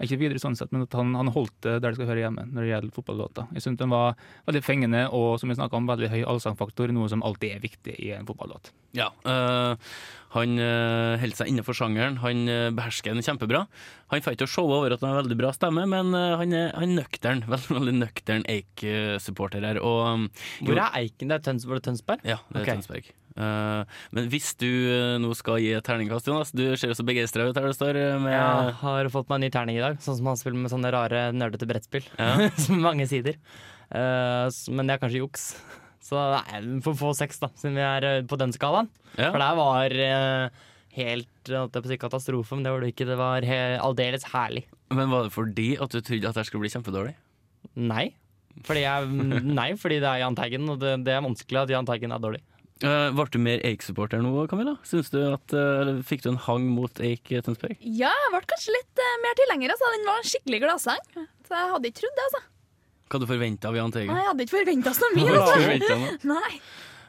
[0.07, 2.45] ikke videre sånn sett, men at han, han holdt det der det skal høre hjemme
[2.47, 3.49] når det gjelder fotballåter.
[3.57, 4.15] Jeg syns den var
[4.47, 8.13] veldig fengende og som vi om, veldig høy allsangfaktor, noe som alltid er viktig i
[8.15, 8.71] en fotballåt.
[8.97, 9.75] Ja, øh,
[10.33, 12.19] han øh, holder seg innenfor sjangeren.
[12.23, 13.65] Han øh, behersker den kjempebra.
[14.13, 16.55] Han får ikke å showe over at han har veldig bra stemme, men eh, han
[16.57, 17.45] er, han er nøktern.
[17.53, 19.81] Veldig, veldig nøktern Eik-supporter her.
[19.85, 20.29] Og,
[20.63, 21.33] Hvor er Eiken?
[21.33, 22.25] Det er Tøns, var det Tønsberg?
[22.29, 22.79] Ja, det er okay.
[22.79, 23.11] Tønsberg.
[23.39, 27.05] Eh, men hvis du eh, nå skal gi et terningkast, Jonas Du ser jo så
[27.07, 27.95] begeistra ut her du står.
[28.01, 30.59] eh, Med, Jeg har fått meg en ny terning i dag, sånn som han spiller
[30.59, 32.09] med sånne rare nerdete brettspill.
[32.19, 32.49] Ja.
[32.89, 33.39] Mange sider.
[33.93, 35.45] Men det er kanskje juks.
[36.05, 38.89] Så nei, vi får få seks, da, siden vi er på den skalaen.
[39.19, 39.31] Ja.
[39.33, 39.95] For det var
[40.99, 43.07] helt si katastrofe, men det var det ikke.
[43.09, 44.65] Det var he- aldeles herlig.
[44.91, 47.15] Men var det fordi at du trodde at det skulle bli kjempedårlig?
[47.77, 48.09] Nei.
[48.67, 49.09] Fordi, jeg,
[49.47, 52.23] nei, fordi det er Jahn Teigen, og det, det er vanskelig at Jahn Teigen er
[52.25, 52.41] dårlig.
[52.79, 54.77] Uh, ble du mer Eik-supporter nå, Camilla?
[54.87, 57.75] Synes du at, uh, Fikk du en hang mot Eik eh, Tønsberg?
[57.83, 59.73] Ja, jeg ble kanskje litt uh, mer tilhenger.
[59.75, 59.89] Altså.
[59.97, 61.09] Den var en skikkelig gladsang.
[61.49, 62.27] Så jeg hadde ikke trodd det.
[62.29, 62.43] altså.
[63.09, 64.13] Hva hadde du forventa av Jahn Teigen?
[64.13, 65.33] Nei, Jeg hadde ikke forventa så mye.
[65.39, 65.99] Altså.
[66.35, 66.53] Nei.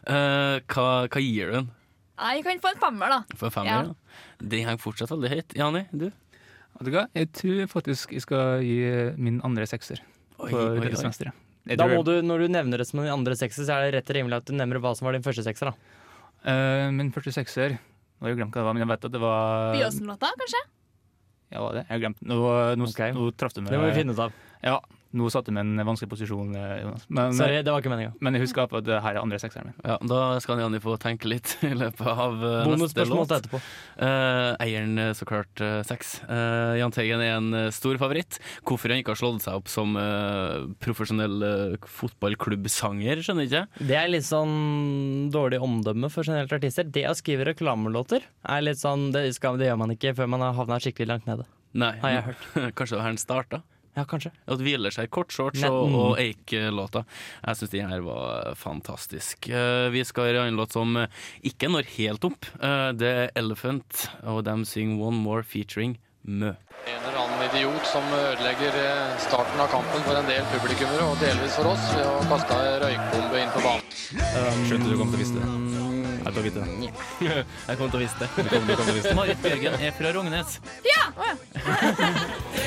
[0.09, 1.67] Eh, hva, hva gir du den?
[2.19, 3.37] Nei, jeg kan få en femmer, da.
[3.39, 3.91] For femmer?
[3.91, 3.93] Ja.
[3.93, 4.39] Ja.
[4.41, 5.55] Den henger fortsatt veldig høyt.
[5.59, 6.07] Jani, du?
[6.79, 7.05] Vet du hva?
[7.17, 8.79] Jeg tror faktisk jeg skal gi
[9.19, 10.01] min andre sekser
[10.39, 11.48] Oi, på oi, oi.
[11.77, 14.09] Da må du, Når du nevner det som den andre sekser, så er det rett
[14.09, 15.73] og rimelig at du nevner hva som var din første sekser.
[15.73, 15.97] da
[16.39, 19.11] Uh, min første sekser Nå har jeg glemt hva det var, men jeg vet at
[19.11, 20.61] det var Byåsen-låta, kanskje?
[21.51, 21.81] Ja, var det?
[21.83, 22.37] Jeg har glemt Nå,
[22.79, 23.11] nå, okay.
[23.11, 23.73] nå traff du meg.
[23.73, 24.37] Det må vi finne ut av.
[24.63, 24.77] Ja,
[25.13, 27.05] nå satte du meg i en vanskelig posisjon, eh, Jonas.
[27.09, 28.11] Men, Sorry, det var ikke meninga.
[28.21, 29.77] men jeg husker at det her er andre sekseren min.
[29.83, 33.31] Ja, da skal Janni få tenke litt i løpet av uh, neste låt.
[33.39, 33.61] etterpå.
[33.97, 36.19] Uh, eieren, eh, så klart, uh, seks.
[36.29, 38.37] Uh, Jahn Teigen er en eh, stor favoritt.
[38.67, 43.87] Hvorfor han ikke har slått seg opp som eh, profesjonell uh, fotballklubbsanger, skjønner jeg ikke.
[43.89, 46.85] Det er litt sånn dårlig omdømme for generelt artister.
[46.85, 50.43] Det å skrive reklamelåter er litt sånn Det, skal, det gjør man ikke før man
[50.45, 51.45] har havna skikkelig langt nede.
[51.77, 52.47] Nei, Har jeg hørt.
[52.77, 53.61] Kanskje det var her den starta?
[53.99, 54.31] Ja, kanskje.
[54.47, 55.97] At hviler seg i kortshorts og, mm.
[55.99, 57.03] og Eik-låta.
[57.43, 59.49] Jeg syns den her var fantastisk.
[59.51, 60.95] Eh, vi skal høre en låt som
[61.43, 62.47] ikke når helt opp.
[62.63, 66.53] Eh, det er Elephant, og de synger One More featuring Mø.
[66.87, 71.19] En eller annen idiot som ødelegger eh, starten av kampen for en del publikummere, og
[71.23, 74.63] delvis for oss, ved å kaste ei røykbombe inn på banen.
[74.67, 75.87] Skjønte du kom til å vise det.
[76.19, 76.89] Jeg vite det.
[77.69, 78.29] Jeg kommer til å vise det.
[78.35, 79.17] Du kom til å vise det.
[79.17, 80.59] Marit Bjørgen er fra Rognes.
[80.87, 81.03] Ja!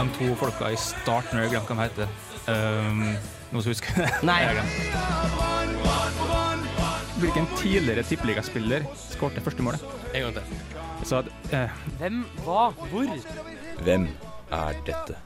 [0.00, 2.06] De to folka i starten, jeg har glemt hva de heter.
[2.50, 3.02] Um,
[3.52, 4.10] noen som husker det?
[4.26, 4.40] Nei.
[7.20, 9.84] Hvilken tidligere tippeligaspiller skåret første målet?
[10.14, 10.44] En gang til.
[11.04, 12.22] Så at, eh, Hvem?
[12.44, 12.70] Hva?
[12.90, 13.12] Hvor?
[13.84, 14.08] Hvem
[14.52, 15.16] er dette?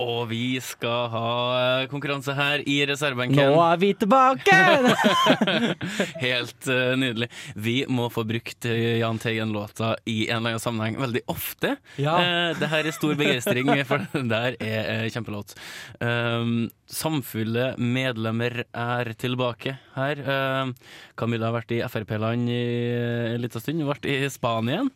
[0.00, 3.36] Og vi skal ha eh, konkurranse her i reservebenken.
[3.36, 4.56] Nå er vi tilbake!
[6.24, 7.28] Helt uh, nydelig.
[7.60, 11.74] Vi må få brukt eh, Jahn Teigen-låta i en eller annen sammenheng veldig ofte.
[12.00, 12.16] Ja.
[12.16, 15.56] Uh, det her er stor begeistring, for den der er uh, kjempelåt.
[16.00, 20.22] Um, Samfulle medlemmer er tilbake her.
[20.24, 20.72] Um,
[21.20, 22.62] Camilla har vært i Frp-land i
[23.36, 24.90] en liten stund, vært i Spania igjen.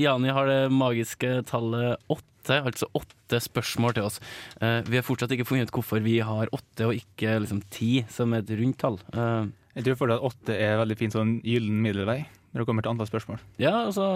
[0.00, 2.26] Jani har det magiske tallet åtte.
[2.58, 4.18] Altså åtte spørsmål til oss.
[4.60, 8.04] Eh, vi har fortsatt ikke funnet ut hvorfor vi har åtte og ikke liksom ti,
[8.10, 8.98] som er et rundt tall.
[9.14, 12.82] Eh, jeg tror for at åtte er veldig fin sånn gyllen middelvei når det kommer
[12.82, 13.42] til antall spørsmål.
[13.62, 14.06] Ja, altså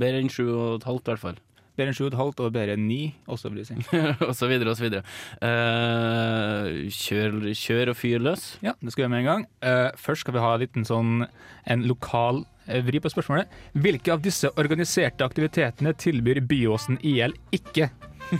[0.00, 1.38] Bedre enn sju og et halvt, i hvert fall.
[1.76, 4.00] bedre enn sju og bedre enn ni også vil jeg si.
[4.28, 5.04] og så videre og så videre.
[5.38, 8.56] Uh, kjør, kjør og fyr løs.
[8.64, 9.46] Ja, det skal vi gjøre med en gang.
[9.62, 11.26] Uh, først skal vi ha en liten sånn
[11.70, 13.52] en lokal vri på spørsmålet.
[13.78, 17.90] Hvilke av disse organiserte aktivitetene tilbyr Byåsen IL ikke?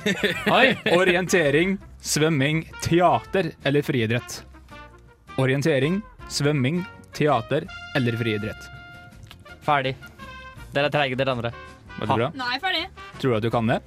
[0.57, 0.75] Oi!
[0.97, 4.41] Orientering, svømming, teater eller friidrett?
[5.39, 6.01] Orientering,
[6.33, 6.83] svømming,
[7.15, 8.67] teater eller friidrett?
[9.67, 9.95] Ferdig.
[10.75, 11.53] Dere er treige, dere andre.
[11.97, 12.33] Var det bra.
[12.37, 12.83] Nei, ferdig.
[13.21, 13.79] Tror du at du kan det?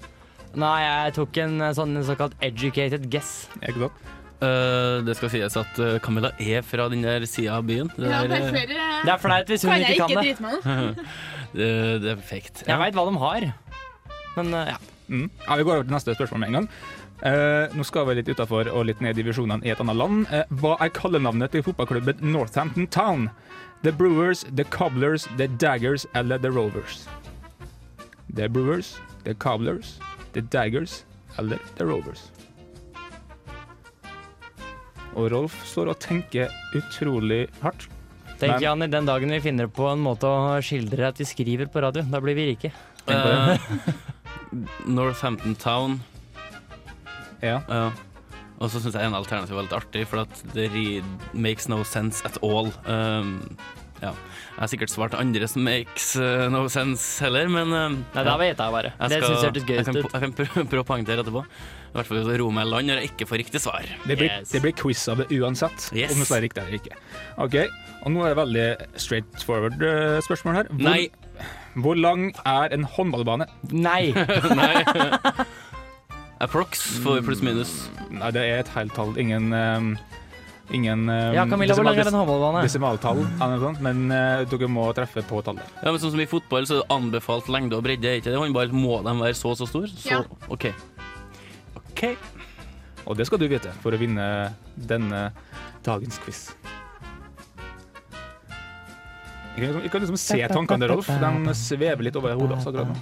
[0.58, 3.34] Nei, jeg tok en eh, sånn såkalt educated guess.
[3.62, 4.08] Ikke sant?
[4.40, 7.90] Eh, det skal sies at uh, Camilla er fra den der sida av byen.
[7.98, 10.00] Det, Ja, der, det er eh, flere Det er flaut hvis hun Kan jeg ikke
[10.00, 10.28] kan ikke det.
[10.30, 11.02] drite meg
[11.60, 11.68] det,
[12.06, 13.48] det er perfekt Jeg veit hva de har,
[14.38, 14.78] men ja.
[15.10, 15.28] Mm.
[15.48, 16.68] Ja, Vi går over til neste spørsmål med en gang.
[17.26, 20.30] Eh, nå skal vi litt utafor og litt ned i divisjonene i et annet land.
[20.62, 23.28] Hva er kallenavnet til fotballklubben Northampton Town?
[23.84, 27.08] The Brewers, The Cobblers, The Daggers eller The Rovers?
[28.36, 29.98] The Brewers, The Cobblers,
[30.34, 31.04] The Daggers
[31.42, 32.30] eller The Rovers?
[35.20, 37.88] Og Rolf står og tenker utrolig hardt.
[38.40, 41.68] Tenk Men- Jan, den dagen vi finner på en måte å skildre at vi skriver
[41.68, 42.72] på radio, da blir vi rike.
[43.06, 43.16] Det.
[43.16, 43.60] Eh,
[44.88, 46.00] Northampton Town.
[47.44, 47.60] Ja.
[47.70, 47.92] Uh,
[48.60, 50.70] Og så syns jeg en alternativ var litt artig, for at det
[51.34, 52.68] makes no sense at all.
[52.86, 53.58] Um,
[54.02, 54.12] ja.
[54.12, 58.36] Jeg har sikkert svart andre som makes uh, no sense heller, men uh, Nei, da
[58.40, 58.92] vet jeg bare.
[59.00, 60.12] Jeg Det skal- syns jeg hørtes gøy jeg kan, ut.
[60.14, 61.46] Jeg kan prøve, prøve å poengtere etterpå.
[61.90, 63.86] I hvert fall hvis roer meg land når jeg ikke får riktig svar.
[64.06, 64.50] Det blir, Yes.
[64.54, 66.12] det blir quiz av det uansett, Yes.
[66.14, 67.00] om det svarer riktig eller ikke.
[67.38, 67.56] Ok,
[68.06, 68.68] og Nå er det veldig
[69.02, 70.70] straight forward eh, spørsmål her.
[70.70, 71.10] Hvor, Nei.
[71.76, 73.48] hvor lang er en håndballbane?
[73.74, 74.12] Nei!
[74.62, 74.84] Nei.
[76.40, 77.74] Approx for pluss minus.
[78.14, 79.12] Nei, det er et helt tall.
[79.20, 79.90] Ingen um,
[80.72, 82.62] Ingen um, Ja, Camilla, hvor lang er en håndballbane?
[82.64, 85.66] Desimaltall, eller noe sånt, men uh, dere må treffe på tallet.
[85.82, 88.06] Ja, men sånn som I fotball så er det anbefalt lengde og bredde.
[88.06, 88.38] er Ikke det?
[88.40, 89.90] Håndball må de være så så stor?
[89.90, 90.22] Så, Ja.
[90.54, 90.70] OK.
[92.00, 92.16] OK.
[93.10, 94.26] Og det skal du vite for å vinne
[94.88, 95.26] denne
[95.84, 96.46] dagens quiz.
[99.60, 101.10] Jeg kan, jeg kan liksom se tankene til Rolf.
[101.12, 103.00] De svever litt over hodet hans akkurat nå.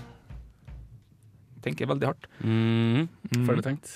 [1.62, 2.26] Tenker veldig hardt.
[2.42, 3.06] Mm.
[3.46, 3.92] Ferdig tenkt.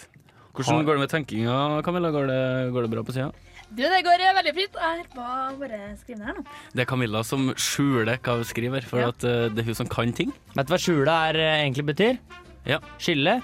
[0.51, 1.55] Hvordan går det med tenkinga,
[1.87, 2.11] Camilla?
[2.13, 2.41] Går det,
[2.75, 3.31] går det bra på sida?
[3.71, 4.75] Du, det går eh, veldig fint.
[4.75, 6.43] Jeg holder på å bare skrive ned her nå.
[6.75, 9.09] Det er Camilla som skjuler hva hun skriver, for Ja.
[9.15, 10.33] at eh, det er hun som kan ting.
[10.57, 12.19] Vet du hva skjule er eh, egentlig betyr?
[12.67, 12.81] Ja.
[12.99, 13.39] Skille.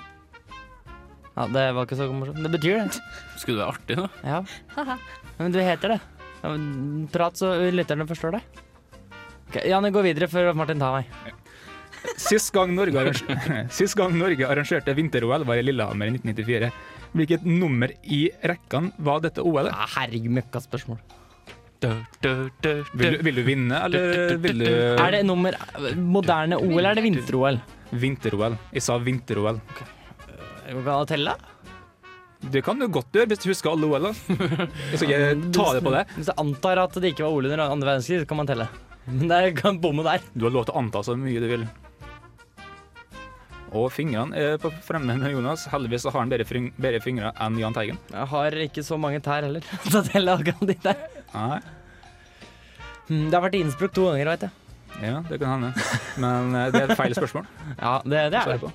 [1.37, 2.39] Ja, det var ikke så morsomt.
[2.41, 2.99] Det betyr det.
[3.37, 4.07] Skulle det være artig, da?
[4.25, 4.95] Ja.
[5.37, 5.99] Men du heter det.
[7.13, 8.63] Prat så lytterne forstår deg.
[9.47, 11.11] Ok, Janne, gå videre før Martin tar meg.
[12.17, 16.71] Sist gang Norge, arrange- Sist gang Norge arrangerte vinter-OL var i Lillehammer i 1994.
[17.17, 19.71] Hvilket nummer i rekkene var dette OL-et?
[19.73, 20.99] Ja, herregud, møkkaspørsmål.
[21.83, 22.49] Vil,
[23.13, 25.53] du- vil du vinne, eller vil du Er det nummer
[25.95, 27.59] moderne OL, eller er det vinter-OL?
[27.93, 28.57] Vinter-OL.
[28.73, 29.61] Jeg sa vinter-OL.
[30.67, 31.35] Går det an å telle?
[32.53, 34.09] Det kan du godt gjøre hvis du husker alle OL.
[34.09, 34.11] da.
[34.91, 36.03] Jeg skal ikke ta det på det.
[36.19, 38.67] Hvis jeg antar at det ikke var OL under andre verdenskrig, så kan man telle.
[39.07, 40.21] Men det kan bomme der.
[40.35, 41.63] Du har lov til å anta så mye du vil.
[43.77, 45.65] Og fingrene er på fremme med Jonas.
[45.71, 46.45] Heldigvis har han bedre,
[46.79, 47.97] bedre fingre enn Jahn Teigen.
[48.13, 49.65] Jeg har ikke så mange tær heller.
[49.91, 51.01] Så telle akkurat de der.
[51.33, 51.59] Nei,
[53.07, 54.51] Hmm, Det har vært i Innsbruck to ganger, veit jeg.
[54.99, 55.69] ja, det kan hende.
[56.19, 57.45] Men eh, det er et feil spørsmål.
[57.79, 58.71] Ja, det, det er det.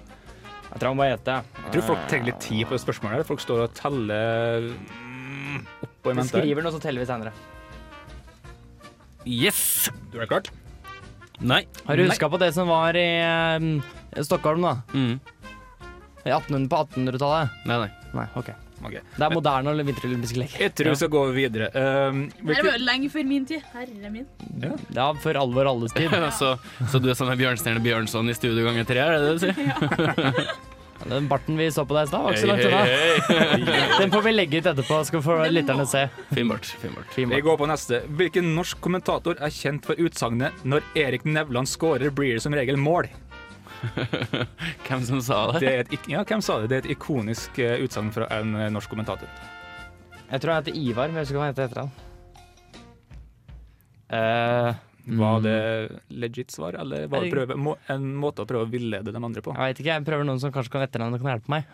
[0.73, 1.35] Jeg tror han bare gjette.
[1.67, 3.17] Jeg tror folk trenger litt tid på det spørsmålet.
[3.21, 3.27] her.
[3.29, 6.29] Folk står og teller oppå opp og i Vi mente.
[6.33, 7.33] skriver den, og så teller vi senere.
[9.29, 9.91] Yes!
[10.11, 10.49] Du er klart?
[11.43, 11.63] Nei.
[11.87, 14.75] Har du huska på det som var i eh, Stockholm, da?
[14.95, 15.21] Mm.
[16.23, 17.55] I 1800, på 1800-tallet?
[17.67, 17.91] Nei, nei.
[18.15, 18.51] Nei, OK.
[18.85, 18.97] Ok.
[19.17, 20.61] Det er moderne og vinterolympiske leker.
[20.67, 21.69] Jeg tror vi skal gå videre.
[21.75, 23.63] Um, Det hvilke- var jo lenge før min tid.
[23.73, 24.27] Herre min.
[24.95, 26.11] Ja, for alvor alles tid.
[26.41, 26.57] så,
[26.91, 30.53] så du er sånn Bjørnstjerne Bjørnson i studio ganger tre, er det det du sier?
[31.03, 33.97] Den barten vi så på deg i stad, var ikke så langt unna.
[34.05, 36.05] Den får vi legge ut etterpå, skal få lytterne se.
[36.31, 36.69] Fin bart.
[36.79, 37.17] Fin bart.
[37.17, 38.05] Vi går på neste.
[38.21, 42.79] Hvilken norsk kommentator er kjent for utsagnet 'Når Erik Nevland scorer, blir det som regel
[42.79, 43.11] mål'?
[44.87, 45.61] Hvem som sa det?
[45.65, 46.71] Det er et, ja, hvem sa det?
[46.71, 49.29] Det er et ikonisk eh, utsagn fra en eh, norsk kommentator.
[50.33, 51.93] Jeg tror han heter Ivar, men jeg husker hva han heter etter han.
[54.13, 54.81] Eh,
[55.19, 55.59] Var det
[56.23, 59.43] legit svar, eller var det prøve, må, en måte å prøve å villede de andre
[59.43, 59.55] på?
[59.57, 61.71] jeg vet ikke, jeg prøver noen som kanskje kan etternavnet kan hjelpe meg.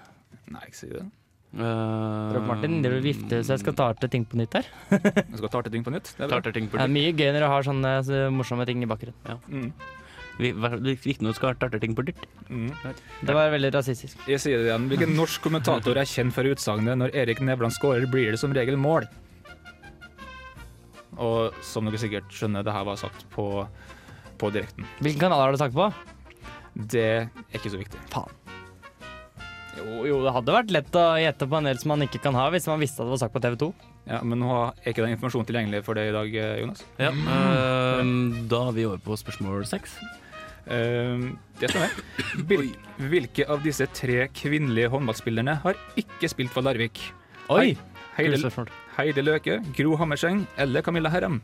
[0.48, 1.04] Nei, ikke si det.
[1.48, 4.66] Uh, Rolf Martin, det vil vifte, så jeg skal tarte ting på nytt her.
[4.92, 6.10] Jeg skal tarte ting på nytt.
[6.16, 6.40] Det er bra.
[6.52, 9.40] Ting på Det er mye gøy når du har sånne så morsomme ting i bakgrunnen.
[9.48, 9.70] Mm.
[10.38, 12.26] Viktig når du skal starte ting på dyrt.
[12.48, 12.70] Mm.
[13.26, 14.20] Det var veldig rasistisk.
[14.30, 14.86] Jeg sier det igjen.
[14.92, 18.76] Hvilken norsk kommentator er kjent for utsagnet 'Når Erik Nevland scorer, blir det som regel
[18.76, 19.08] mål'?
[21.18, 23.66] Og som dere sikkert skjønner, det her var sagt på,
[24.38, 24.86] på direkten.
[25.02, 25.92] Hvilken kanal har du sagt på?
[26.74, 27.98] Det er ikke så viktig.
[28.12, 28.30] Faen.
[29.78, 32.36] Jo, jo, det hadde vært lett å gjette på en del som man ikke kan
[32.38, 33.72] ha, hvis man visste at det var sagt på TV 2.
[34.08, 36.84] Ja, Men nå er ikke den informasjonen tilgjengelig for deg i dag, eh, Jonas.
[36.98, 39.98] Ja, ehm, da er vi over på spørsmål seks.
[40.68, 41.28] Eh,
[41.60, 41.94] det stemmer.
[42.48, 42.72] Hvil,
[43.10, 47.00] hvilke av disse tre kvinnelige håndballspillerne har ikke spilt for Larvik?
[47.48, 47.72] Oi!
[48.18, 48.50] Hei- Heide
[48.98, 51.40] Heidi, Løke, Gro Hammerseng eller Camilla Herrem?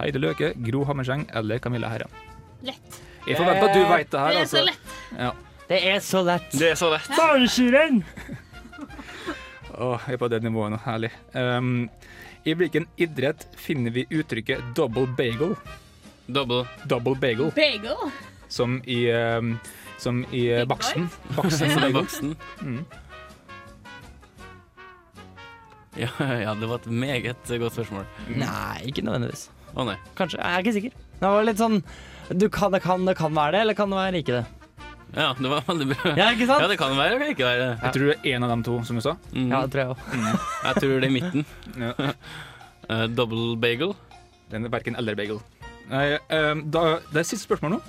[0.00, 2.10] Heide Løke, Gro Hammerseng eller Camilla Herrem?
[2.66, 2.98] Lett.
[3.26, 4.32] Jeg forventer at du veit det her.
[4.34, 4.64] Det er så altså.
[4.66, 4.96] lett.
[5.18, 5.30] Ja.
[5.68, 6.52] Det er så lett.
[6.58, 7.08] Det er så lett.
[7.16, 8.02] Barneskirenn!
[9.78, 10.78] Åh, jeg er på det nivået nå.
[10.82, 11.10] Herlig.
[11.34, 11.88] Um,
[12.44, 15.54] I hvilken idrett finner vi uttrykket 'double bagel'?
[16.28, 16.64] Double.
[16.86, 18.10] Double bagel, Bagel.
[18.48, 19.54] som i, um,
[19.98, 21.08] som i uh, baksten.
[21.36, 22.36] Baksten Som i baksten.
[22.62, 22.84] Mm.
[25.98, 28.04] Ja, ja, det var et meget godt spørsmål.
[28.38, 29.48] Nei, ikke nødvendigvis.
[29.74, 29.96] Å nei.
[30.14, 30.38] Kanskje.
[30.38, 30.92] Jeg er ikke sikker.
[31.18, 31.80] Det var litt sånn
[32.28, 34.44] du kan, det, kan, det kan være det, eller kan det være ikke det?
[35.16, 36.10] Ja, det var veldig bra.
[36.12, 36.60] Ja, ikke sant?
[36.60, 37.68] Ja, det kan være, det kan ikke være.
[37.80, 39.14] Jeg tror det er en av dem to, som du sa.
[39.32, 39.46] Mm.
[39.48, 40.42] Ja, det tror jeg òg.
[40.68, 41.46] Jeg tror det er midten.
[41.80, 41.92] Ja.
[42.92, 43.96] uh, double bagel.
[44.52, 45.40] Den er verken eller bagel.
[45.88, 47.80] Nei, um, da, det er siste spørsmål nå.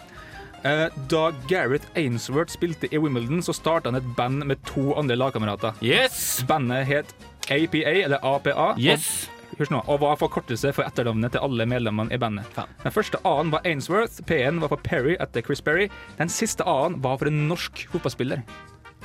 [0.64, 5.16] Eh, da Gareth Ainsworth spilte i Wimbledon, så starta han et band med to andre
[5.16, 5.78] lagkamerater.
[5.84, 6.44] Yes!
[6.48, 7.14] Bandet het
[7.50, 8.74] APA, eller APA.
[8.80, 9.30] Yes!
[9.52, 12.48] Og, hør nå, og var forkortelse for etternavnet til alle medlemmene i bandet.
[12.56, 12.68] Fan.
[12.84, 15.88] Den første A-en var Ainsworth, P-en var for Perry etter Chris Perry.
[16.20, 18.44] Den siste A-en var for en norsk fotballspiller.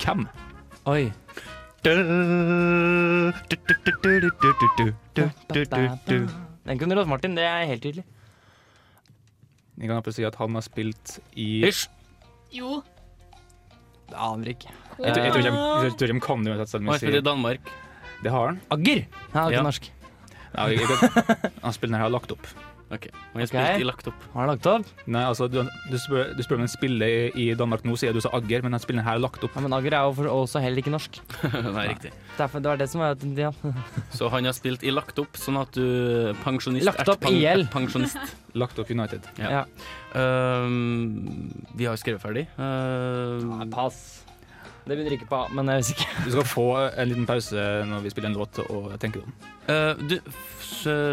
[0.03, 0.27] Hvem?
[0.91, 1.11] Oi.
[6.65, 8.03] Den kunne Rolf Martin, det er helt tydelig.
[9.77, 11.87] Jeg kan iallfall si at han har spilt i Hysj!
[12.55, 12.81] Jo.
[14.07, 14.69] Det aner ikke.
[14.69, 16.69] Jeg tror, jeg tror ikke de- jeg tror ikke de kan det uansett.
[16.69, 17.59] selv om Han jeg spilt i sier- Danmark.
[18.23, 18.61] Det har han.
[18.71, 19.05] Agger!
[19.33, 19.63] Han er ikke Ja.
[19.63, 19.91] norsk.
[20.55, 22.47] Nei, jeg, jeg, han spiller her har lagt opp.
[22.93, 23.49] Ok, Han har okay.
[23.49, 24.25] spilt i lagt opp.
[24.33, 24.89] Har han lagt opp?
[25.09, 28.13] Nei, altså, du, du, spør, du spør om han spiller i, i Danmark nå, sier
[28.13, 29.55] du sa Agger, men han spiller her lagt opp.
[29.57, 31.17] Ja, Men Agger er jo for, også heller ikke norsk.
[31.77, 32.13] Nei, riktig.
[32.37, 33.51] Derfor, det var det som var ja.
[34.17, 37.65] Så han har spilt i lagt opp, sånn at du pensjonist Lagt opp opp IL.
[37.75, 38.35] pensjonist.
[38.55, 39.25] Lagt opp United.
[39.41, 39.61] Ja.
[39.61, 39.65] Ja.
[40.15, 42.45] Um, vi har skrevet ferdig.
[42.59, 44.25] Uh, Pass.
[44.85, 46.23] Det begynner ikke på A, men jeg er ikke.
[46.27, 49.37] Du skal få en liten pause når vi spiller en låt, og tenker deg om.
[49.69, 50.17] uh, du,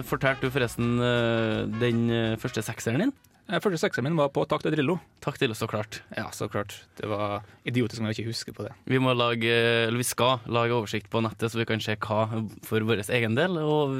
[0.08, 3.14] fortalte du forresten uh, den uh, første sekseren din?
[3.50, 4.98] Eh, Første sekseren min var på Takk til Drillo.
[5.24, 6.00] Takk til, så klart.
[6.14, 6.76] Ja, så klart.
[6.98, 8.74] Det var idiotisk om jeg ikke husker på det.
[8.88, 9.50] Vi, må lage,
[9.88, 13.36] eller vi skal lage oversikt på nettet, så vi kan se hva for vår egen
[13.38, 13.58] del.
[13.58, 13.98] Og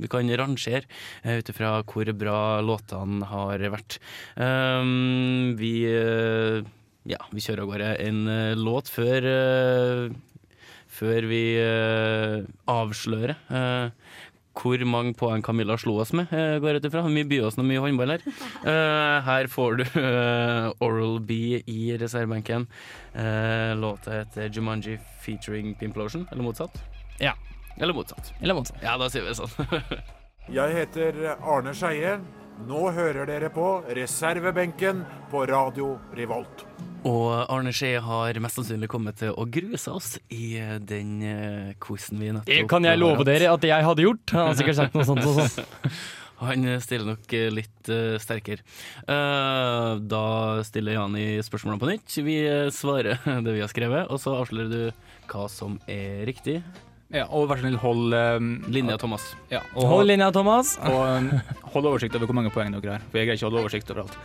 [0.00, 0.86] vi kan rangere
[1.26, 3.98] ut ifra hvor bra låtene har vært.
[4.38, 6.62] Um, vi uh,
[7.08, 10.14] ja, vi kjører av gårde en uh, låt før uh,
[10.94, 13.90] Før vi uh, avslører uh,
[14.54, 17.02] hvor mange poeng Camilla slo oss med, uh, går jeg ut ifra.
[17.10, 18.22] Vi byr oss noe mye håndball her.
[18.62, 22.68] Uh, her får du uh, Oral B i reservebenken.
[23.16, 26.78] Uh, låta heter Jumanji featuring Pimplotion, eller motsatt?
[27.18, 27.34] Ja.
[27.80, 28.30] Eller motsatt.
[28.40, 28.78] Eller motsatt.
[28.86, 29.98] Ja, da sier vi det sånn.
[30.60, 32.18] Jeg heter Arne Skeie.
[32.68, 36.68] Nå hører dere på reservebenken på Radio Revolt.
[37.04, 41.72] Og Arne Skje har mest sannsynlig kommet til å gruse oss i eh, den uh,
[41.82, 44.36] quizen vi nettopp Det kan jeg love dere at jeg hadde gjort.
[44.36, 45.90] Han har sikkert sagt noe sånt og sånt.
[46.44, 48.64] Han stiller nok eh, litt uh, sterkere.
[49.06, 50.24] Uh, da
[50.66, 52.16] stiller Jani spørsmålene på nytt.
[52.26, 56.60] Vi eh, svarer det vi har skrevet, og så avslører du hva som er riktig.
[57.14, 59.26] Ja, og vær så snill, hold um, Linja Thomas.
[59.52, 60.72] Ja, og, Hold linja, Thomas.
[60.82, 61.28] og um,
[61.76, 63.04] hold oversikt over hvor mange poeng dere har.
[63.12, 64.16] For jeg greier ikke å holde oversikt over alt.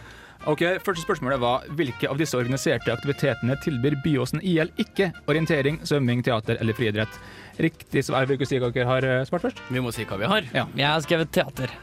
[0.47, 6.23] Ok, Første spørsmålet var hvilke av disse organiserte aktivitetene tilbyr Byåsen IL ikke orientering, svømming,
[6.23, 7.19] teater eller friidrett?
[7.59, 9.59] Riktig svar vil du si hva dere har eh, svart først.
[9.67, 10.47] Vi må si hva vi har.
[10.55, 10.63] Ja.
[10.79, 11.73] Jeg har skrevet teater.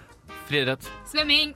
[0.49, 0.89] Friidrett.
[1.13, 1.53] Svømming.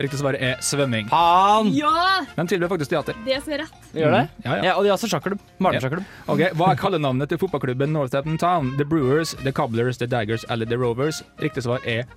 [0.00, 1.10] Riktig svar er svømming.
[1.12, 1.68] Faen!
[1.76, 2.22] Ja!
[2.32, 3.18] De tilbyr faktisk teater.
[3.26, 3.90] Det som er rett.
[3.92, 4.22] Gjør det?
[4.46, 4.62] Ja, ja.
[4.70, 5.42] Ja, og de har også sjakklubb.
[5.60, 6.06] Barnesjakklubb.
[6.32, 8.72] Ok, Hva er kallenavnet til fotballklubben Northampton Town?
[8.80, 11.20] The Brewers, The Cobblers, The Daggers eller The Rovers?
[11.44, 12.08] Riktig svar er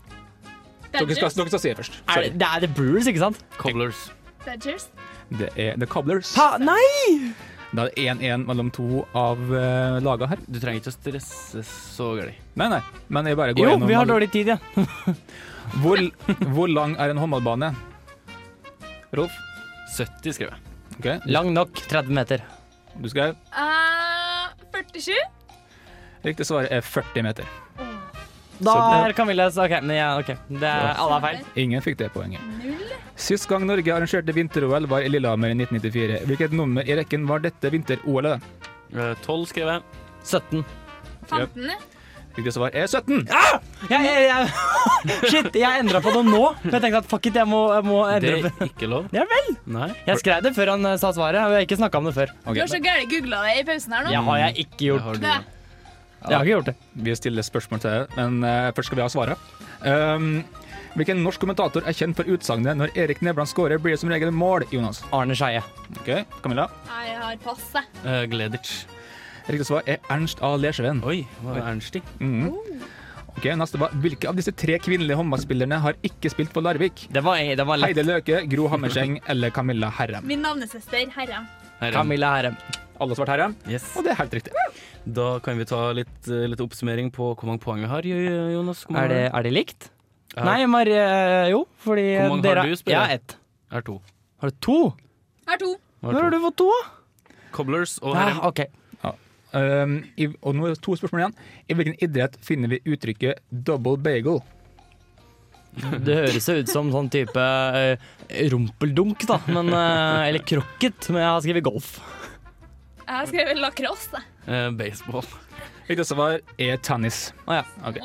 [1.02, 1.98] Dere skal, dere skal si det først.
[2.08, 2.30] Er Sorry.
[2.30, 3.42] det, det er The Brewers, ikke sant?
[3.58, 4.06] Cobblers.
[4.46, 4.88] Badgers.
[5.40, 6.32] Det er The Cobblers.
[6.40, 7.34] Ha, nei!
[7.76, 10.40] Da er det 1-1 mellom to av uh, laga her.
[10.48, 12.38] Du trenger ikke å stresse så gærent.
[12.62, 12.80] Nei, nei,
[13.12, 14.60] men jeg bare går Jo, gjennom vi har alle- dårlig tid, ja.
[15.82, 15.98] Hvor,
[16.54, 17.72] hvor lang er en håndballbane?
[19.18, 19.34] Rolf?
[19.98, 20.62] 70, skrev jeg.
[21.00, 22.44] Ok, Lang nok 30 meter.
[23.02, 23.34] du skrev.
[23.52, 25.18] Eh, 47.
[26.26, 27.50] Riktig svar er 40 meter.
[28.60, 29.74] Da kan så OK.
[29.92, 30.38] Ja, okay.
[30.50, 31.42] Det er, alle er feil.
[31.56, 32.42] Ingen fikk det poenget.
[32.64, 32.94] Null.
[33.16, 36.26] Sist gang Norge arrangerte vinter-OL var i Lillehammer i 1994.
[36.30, 38.44] Hvilket nummer i rekken var dette vinter-OL-et?
[38.96, 39.84] Eh, 12 skrev jeg.
[40.24, 40.66] 17.
[41.30, 41.70] 15.
[42.36, 43.22] Riktig svar er 17.
[43.88, 44.50] Jeg, jeg, jeg,
[45.32, 46.42] shit, jeg endra på det nå.
[46.66, 49.08] For jeg tenkte at fuck it, jeg må, jeg må Det Det er ikke lov.
[49.16, 49.52] Ja vel.
[49.78, 49.90] Nei.
[50.10, 52.16] Jeg skrev det før han eh, sa svaret, og jeg har ikke snakka om det
[52.18, 52.36] før.
[52.50, 54.12] Du har så gærent googla det i pausen her nå.
[54.12, 55.08] Det har jeg ikke gjort.
[55.08, 55.22] har.
[55.24, 55.55] Det.
[56.30, 56.76] Jeg har ikke gjort det.
[57.08, 59.38] Vi stiller spørsmål til deg, men uh, først skal vi ha svaret.
[59.86, 60.44] Um,
[60.96, 64.32] hvilken norsk kommentator er kjent for utsagnet 'når Erik Nevland scorer, blir det som regel
[64.32, 65.04] mål', Jonas?
[65.14, 65.64] Arne Skeie.
[66.00, 66.70] Ok, Camilla?
[66.88, 67.84] Jeg har pass, jeg.
[68.06, 68.86] Uh, Gleditsch.
[69.50, 70.56] Riktig svar er Ernst A.
[70.58, 71.04] Lersven.
[71.06, 72.02] Oi, hva det Ernst i?
[72.20, 72.54] Mhm.
[73.36, 77.08] Ok, neste var Hvilke av disse tre kvinnelige håndballspillerne har ikke spilt på Larvik?
[77.12, 77.92] Det var, det var lett.
[77.92, 80.24] Heide Løke, Gro Hammerseng eller Camilla Herrem?
[80.26, 81.46] Min navnesøster Herrem.
[81.92, 82.56] Camilla Herrem.
[83.00, 83.86] Alle har svart Herrem, Yes.
[83.98, 84.54] og det er helt riktig.
[85.06, 88.86] Da kan vi ta litt, eh, litt oppsummering på hvor mange poeng vi har, Jonas.
[88.90, 89.90] Er det, er det likt?
[90.36, 90.44] Er...
[90.48, 90.86] Nei, Mar,
[91.52, 93.08] Jo, fordi Hvor mange dere har du, spør Jeg jeg?
[93.08, 93.36] har ett.
[93.72, 94.02] Er to.
[94.42, 94.78] Har du to?
[95.46, 95.76] Jeg har to.
[96.06, 97.36] Når har du fått to, da?
[97.56, 98.68] Cobblers og Ja, okay.
[99.04, 99.12] ja.
[99.56, 101.36] Um, i, og nå er det to spørsmål igjen.
[101.72, 104.42] I hvilken idrett finner vi uttrykket 'double bagel'?
[105.76, 107.96] Det høres ut som sånn type uh,
[108.52, 109.40] rumpeldunk, da.
[109.52, 111.90] Men, uh, eller krokket, men jeg har skrevet golf.
[113.06, 114.22] Jeg har skrevet lacrosse.
[114.48, 115.26] Uh, Eh, baseball.
[115.88, 117.34] Riktig svar er tennis.
[117.46, 117.64] Ah, ja.
[117.90, 118.02] okay.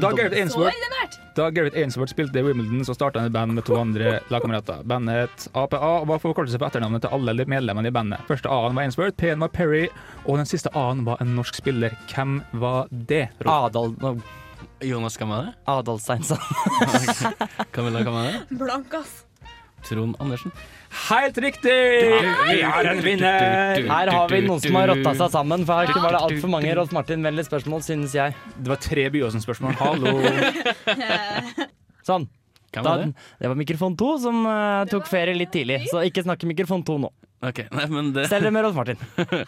[0.00, 0.76] Da Gareth Ainsworth,
[1.36, 4.80] da Gareth Ainsworth spilte i Wimbledon, så starta han et band med to andre lagkamerater.
[4.88, 8.24] Bandet het APA og var forkortelse på etternavnet til alle medlemmene i bandet.
[8.28, 9.86] Første A-en var Ainsworth, P-en var Perry,
[10.24, 11.96] og den siste A-en var en norsk spiller.
[12.14, 13.26] Hvem var det?
[13.44, 14.14] Adal, no,
[14.84, 15.54] Jonas, hvem var det?
[15.68, 16.40] Adal Steinsson.
[17.76, 18.44] Camilla, hvem var det?
[18.56, 19.24] Blank, ass.
[19.84, 20.52] Trond Andersen.
[20.90, 21.76] Helt riktig!
[22.50, 23.82] Vi har en vinner!
[23.88, 26.72] Her har vi noen som har rotta seg sammen, for her var det altfor mange
[26.78, 28.36] Rolf Martin-vennlige spørsmål, synes jeg.
[28.56, 29.76] Det var tre Byåsen-spørsmål.
[29.80, 30.16] Hallo!
[32.08, 32.28] Sånn.
[32.72, 33.12] Da, det?
[33.40, 36.84] det var mikrofon to som uh, tok ferie litt tidlig, så ikke snakk i mikrofon
[36.84, 37.10] to nå.
[37.48, 38.98] Ok, nei, men det, Selv med Rolf Martin.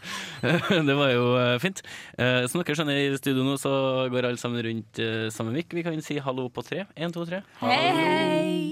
[0.88, 1.82] det var jo uh, fint.
[2.14, 3.72] Uh, som dere skjønner i studio nå, så
[4.12, 5.74] går alle sammen rundt uh, samme mikk.
[5.74, 6.86] Vi kan si hallo på tre.
[6.94, 7.42] Én, to, tre.
[7.64, 8.69] Hei, hei.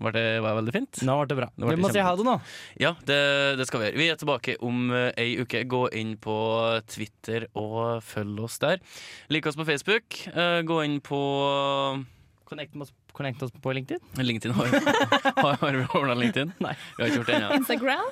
[0.00, 1.00] Var det var veldig fint?
[1.04, 1.48] Nå ble det bra.
[1.56, 2.36] Nå ble Vi må si ha det nå.
[2.80, 3.18] Ja, det,
[3.60, 4.00] det skal vi gjøre.
[4.00, 5.62] Vi er tilbake om eh, ei uke.
[5.68, 6.36] Gå inn på
[6.88, 8.80] Twitter og følg oss der.
[9.32, 10.22] Lik oss på Facebook.
[10.32, 11.20] Eh, gå inn på
[12.50, 14.00] Connect oss, connect oss på LinkedIn.
[14.18, 14.50] LinkedIn.
[14.52, 14.66] Har,
[15.36, 16.50] har, har vi ordna LinkedIn?
[16.66, 16.74] Nei.
[16.96, 17.50] Vi har ikke gjort det ennå.
[17.60, 18.08] Instagram?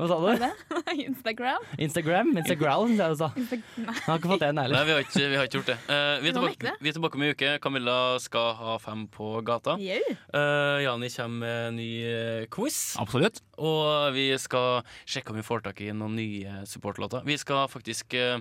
[0.00, 0.94] Hva sa du?
[1.04, 1.66] Instagram?
[1.76, 2.30] Instagram?
[2.40, 3.28] Instagram, som jeg sa.
[3.36, 3.96] Insta- Nei.
[3.98, 5.76] Jeg har ikke fått det Nei, vi har ikke, vi har ikke gjort det.
[5.90, 7.50] Uh, vi, er tilbake, vi er tilbake om en uke.
[7.66, 9.76] Camilla skal ha fem på gata.
[9.76, 12.78] Uh, Jani kommer med en ny eh, quiz.
[13.02, 13.42] Absolutt.
[13.60, 17.28] Og vi skal sjekke om vi får tak i noen nye supportlåter.
[17.28, 18.40] Vi skal faktisk eh,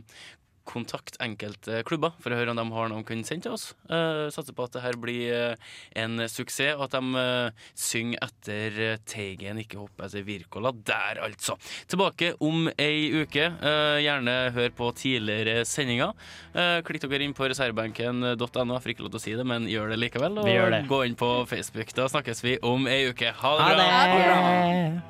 [0.69, 3.71] kontakte enkelte klubber for å høre om de har noen kan sende til oss.
[3.89, 8.21] Uh, satser på at det her blir eh, en suksess, og at de uh, synger
[8.25, 10.73] etter Teigen ikke hopper etter Wirkola.
[10.85, 11.57] Der, altså.
[11.89, 13.49] Tilbake om ei uke.
[13.63, 16.13] Uh, gjerne hør på tidligere sendinger.
[16.53, 18.37] Uh, klikk dere inn på reservebenken.no.
[18.39, 20.41] Jeg får ikke lov til å si det, men gjør det likevel.
[20.43, 21.93] Og gå inn på Facebook.
[21.97, 23.33] Da snakkes vi om ei uke.
[23.43, 24.35] Ha det Ha bra.
[24.35, 25.07] det!